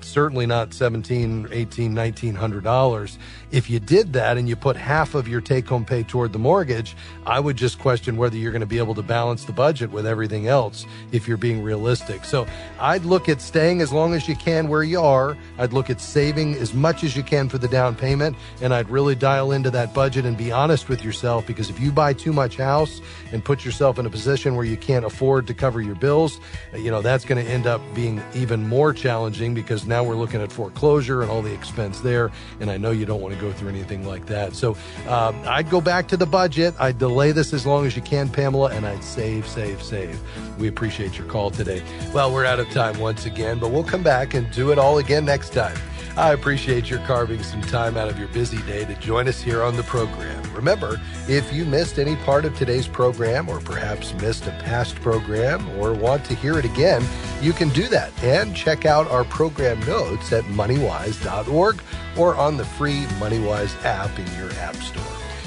Certainly 0.00 0.46
not 0.46 0.74
17 0.74 1.48
18 1.50 1.94
1900 1.94 2.64
dollars. 2.64 3.18
If 3.50 3.70
you 3.70 3.78
did 3.78 4.12
that 4.14 4.36
and 4.36 4.48
you 4.48 4.56
put 4.56 4.76
half 4.76 4.95
of 4.96 5.28
your 5.28 5.40
take 5.40 5.68
home 5.68 5.84
pay 5.84 6.02
toward 6.02 6.32
the 6.32 6.38
mortgage, 6.38 6.96
I 7.26 7.38
would 7.38 7.56
just 7.56 7.78
question 7.78 8.16
whether 8.16 8.36
you're 8.36 8.52
going 8.52 8.60
to 8.60 8.66
be 8.66 8.78
able 8.78 8.94
to 8.94 9.02
balance 9.02 9.44
the 9.44 9.52
budget 9.52 9.90
with 9.90 10.06
everything 10.06 10.46
else 10.46 10.86
if 11.12 11.28
you're 11.28 11.36
being 11.36 11.62
realistic. 11.62 12.24
So 12.24 12.46
I'd 12.80 13.04
look 13.04 13.28
at 13.28 13.42
staying 13.42 13.80
as 13.80 13.92
long 13.92 14.14
as 14.14 14.28
you 14.28 14.34
can 14.36 14.68
where 14.68 14.82
you 14.82 15.00
are. 15.00 15.36
I'd 15.58 15.72
look 15.72 15.90
at 15.90 16.00
saving 16.00 16.54
as 16.54 16.72
much 16.72 17.04
as 17.04 17.16
you 17.16 17.22
can 17.22 17.48
for 17.48 17.58
the 17.58 17.68
down 17.68 17.94
payment. 17.94 18.36
And 18.62 18.72
I'd 18.72 18.88
really 18.88 19.14
dial 19.14 19.52
into 19.52 19.70
that 19.70 19.92
budget 19.92 20.24
and 20.24 20.36
be 20.36 20.50
honest 20.50 20.88
with 20.88 21.04
yourself 21.04 21.46
because 21.46 21.68
if 21.68 21.78
you 21.78 21.92
buy 21.92 22.12
too 22.12 22.32
much 22.32 22.56
house 22.56 23.00
and 23.32 23.44
put 23.44 23.64
yourself 23.64 23.98
in 23.98 24.06
a 24.06 24.10
position 24.10 24.56
where 24.56 24.64
you 24.64 24.76
can't 24.76 25.04
afford 25.04 25.46
to 25.48 25.54
cover 25.54 25.80
your 25.80 25.94
bills, 25.94 26.40
you 26.74 26.90
know, 26.90 27.02
that's 27.02 27.24
going 27.24 27.44
to 27.44 27.50
end 27.50 27.66
up 27.66 27.82
being 27.94 28.22
even 28.34 28.66
more 28.66 28.92
challenging 28.92 29.54
because 29.54 29.86
now 29.86 30.02
we're 30.02 30.16
looking 30.16 30.40
at 30.40 30.50
foreclosure 30.50 31.22
and 31.22 31.30
all 31.30 31.42
the 31.42 31.52
expense 31.52 32.00
there. 32.00 32.30
And 32.60 32.70
I 32.70 32.76
know 32.76 32.90
you 32.90 33.04
don't 33.04 33.20
want 33.20 33.34
to 33.34 33.40
go 33.40 33.52
through 33.52 33.68
anything 33.68 34.06
like 34.06 34.26
that. 34.26 34.54
So 34.54 34.76
um, 35.08 35.40
I'd 35.46 35.70
go 35.70 35.80
back 35.80 36.08
to 36.08 36.16
the 36.16 36.26
budget. 36.26 36.74
I'd 36.78 36.98
delay 36.98 37.32
this 37.32 37.52
as 37.52 37.66
long 37.66 37.86
as 37.86 37.94
you 37.96 38.02
can, 38.02 38.28
Pamela, 38.28 38.70
and 38.70 38.86
I'd 38.86 39.04
save, 39.04 39.46
save, 39.46 39.82
save. 39.82 40.20
We 40.58 40.68
appreciate 40.68 41.16
your 41.16 41.26
call 41.26 41.50
today. 41.50 41.82
Well, 42.12 42.32
we're 42.32 42.44
out 42.44 42.60
of 42.60 42.68
time 42.70 42.98
once 42.98 43.26
again, 43.26 43.58
but 43.58 43.70
we'll 43.70 43.84
come 43.84 44.02
back 44.02 44.34
and 44.34 44.50
do 44.52 44.72
it 44.72 44.78
all 44.78 44.98
again 44.98 45.24
next 45.24 45.52
time. 45.52 45.76
I 46.16 46.32
appreciate 46.32 46.88
your 46.88 47.00
carving 47.00 47.42
some 47.42 47.60
time 47.60 47.98
out 47.98 48.08
of 48.08 48.18
your 48.18 48.28
busy 48.28 48.62
day 48.62 48.86
to 48.86 48.94
join 48.94 49.28
us 49.28 49.38
here 49.38 49.62
on 49.62 49.76
the 49.76 49.82
program. 49.82 50.42
Remember, 50.54 50.98
if 51.28 51.52
you 51.52 51.66
missed 51.66 51.98
any 51.98 52.16
part 52.16 52.46
of 52.46 52.56
today's 52.56 52.88
program 52.88 53.50
or 53.50 53.60
perhaps 53.60 54.14
missed 54.14 54.46
a 54.46 54.50
past 54.52 54.94
program 54.96 55.68
or 55.78 55.92
want 55.92 56.24
to 56.24 56.34
hear 56.34 56.58
it 56.58 56.64
again, 56.64 57.06
you 57.42 57.52
can 57.52 57.68
do 57.68 57.86
that 57.88 58.10
and 58.24 58.56
check 58.56 58.86
out 58.86 59.06
our 59.10 59.24
program 59.24 59.78
notes 59.80 60.32
at 60.32 60.44
moneywise.org 60.44 61.82
or 62.16 62.34
on 62.34 62.56
the 62.56 62.64
free 62.64 63.02
MoneyWise 63.20 63.84
app 63.84 64.18
in 64.18 64.26
your 64.38 64.50
app 64.54 64.76
store. 64.76 65.04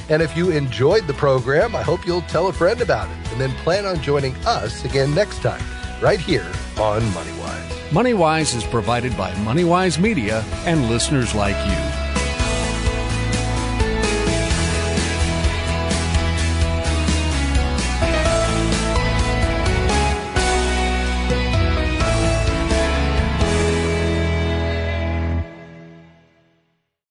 And 0.10 0.22
if 0.22 0.38
you 0.38 0.52
enjoyed 0.52 1.08
the 1.08 1.16
program, 1.16 1.76
I 1.76 1.82
hope 1.82 2.06
you'll 2.06 2.22
tell 2.22 2.46
a 2.46 2.54
friend 2.54 2.80
about 2.80 3.10
it 3.10 3.32
and 3.32 3.42
then 3.42 3.50
plan 3.64 3.88
on 3.88 4.00
joining 4.04 4.36
us 4.46 4.86
again 4.86 5.16
next 5.16 5.42
time, 5.42 5.64
right 6.00 6.20
here 6.20 6.46
on 6.78 7.02
MoneyWise. 7.02 7.59
MoneyWise 7.90 8.56
is 8.56 8.64
provided 8.64 9.18
by 9.18 9.32
MoneyWise 9.32 10.00
Media 10.00 10.46
and 10.66 10.88
listeners 10.90 11.34
like 11.34 11.56
you. 11.66 11.99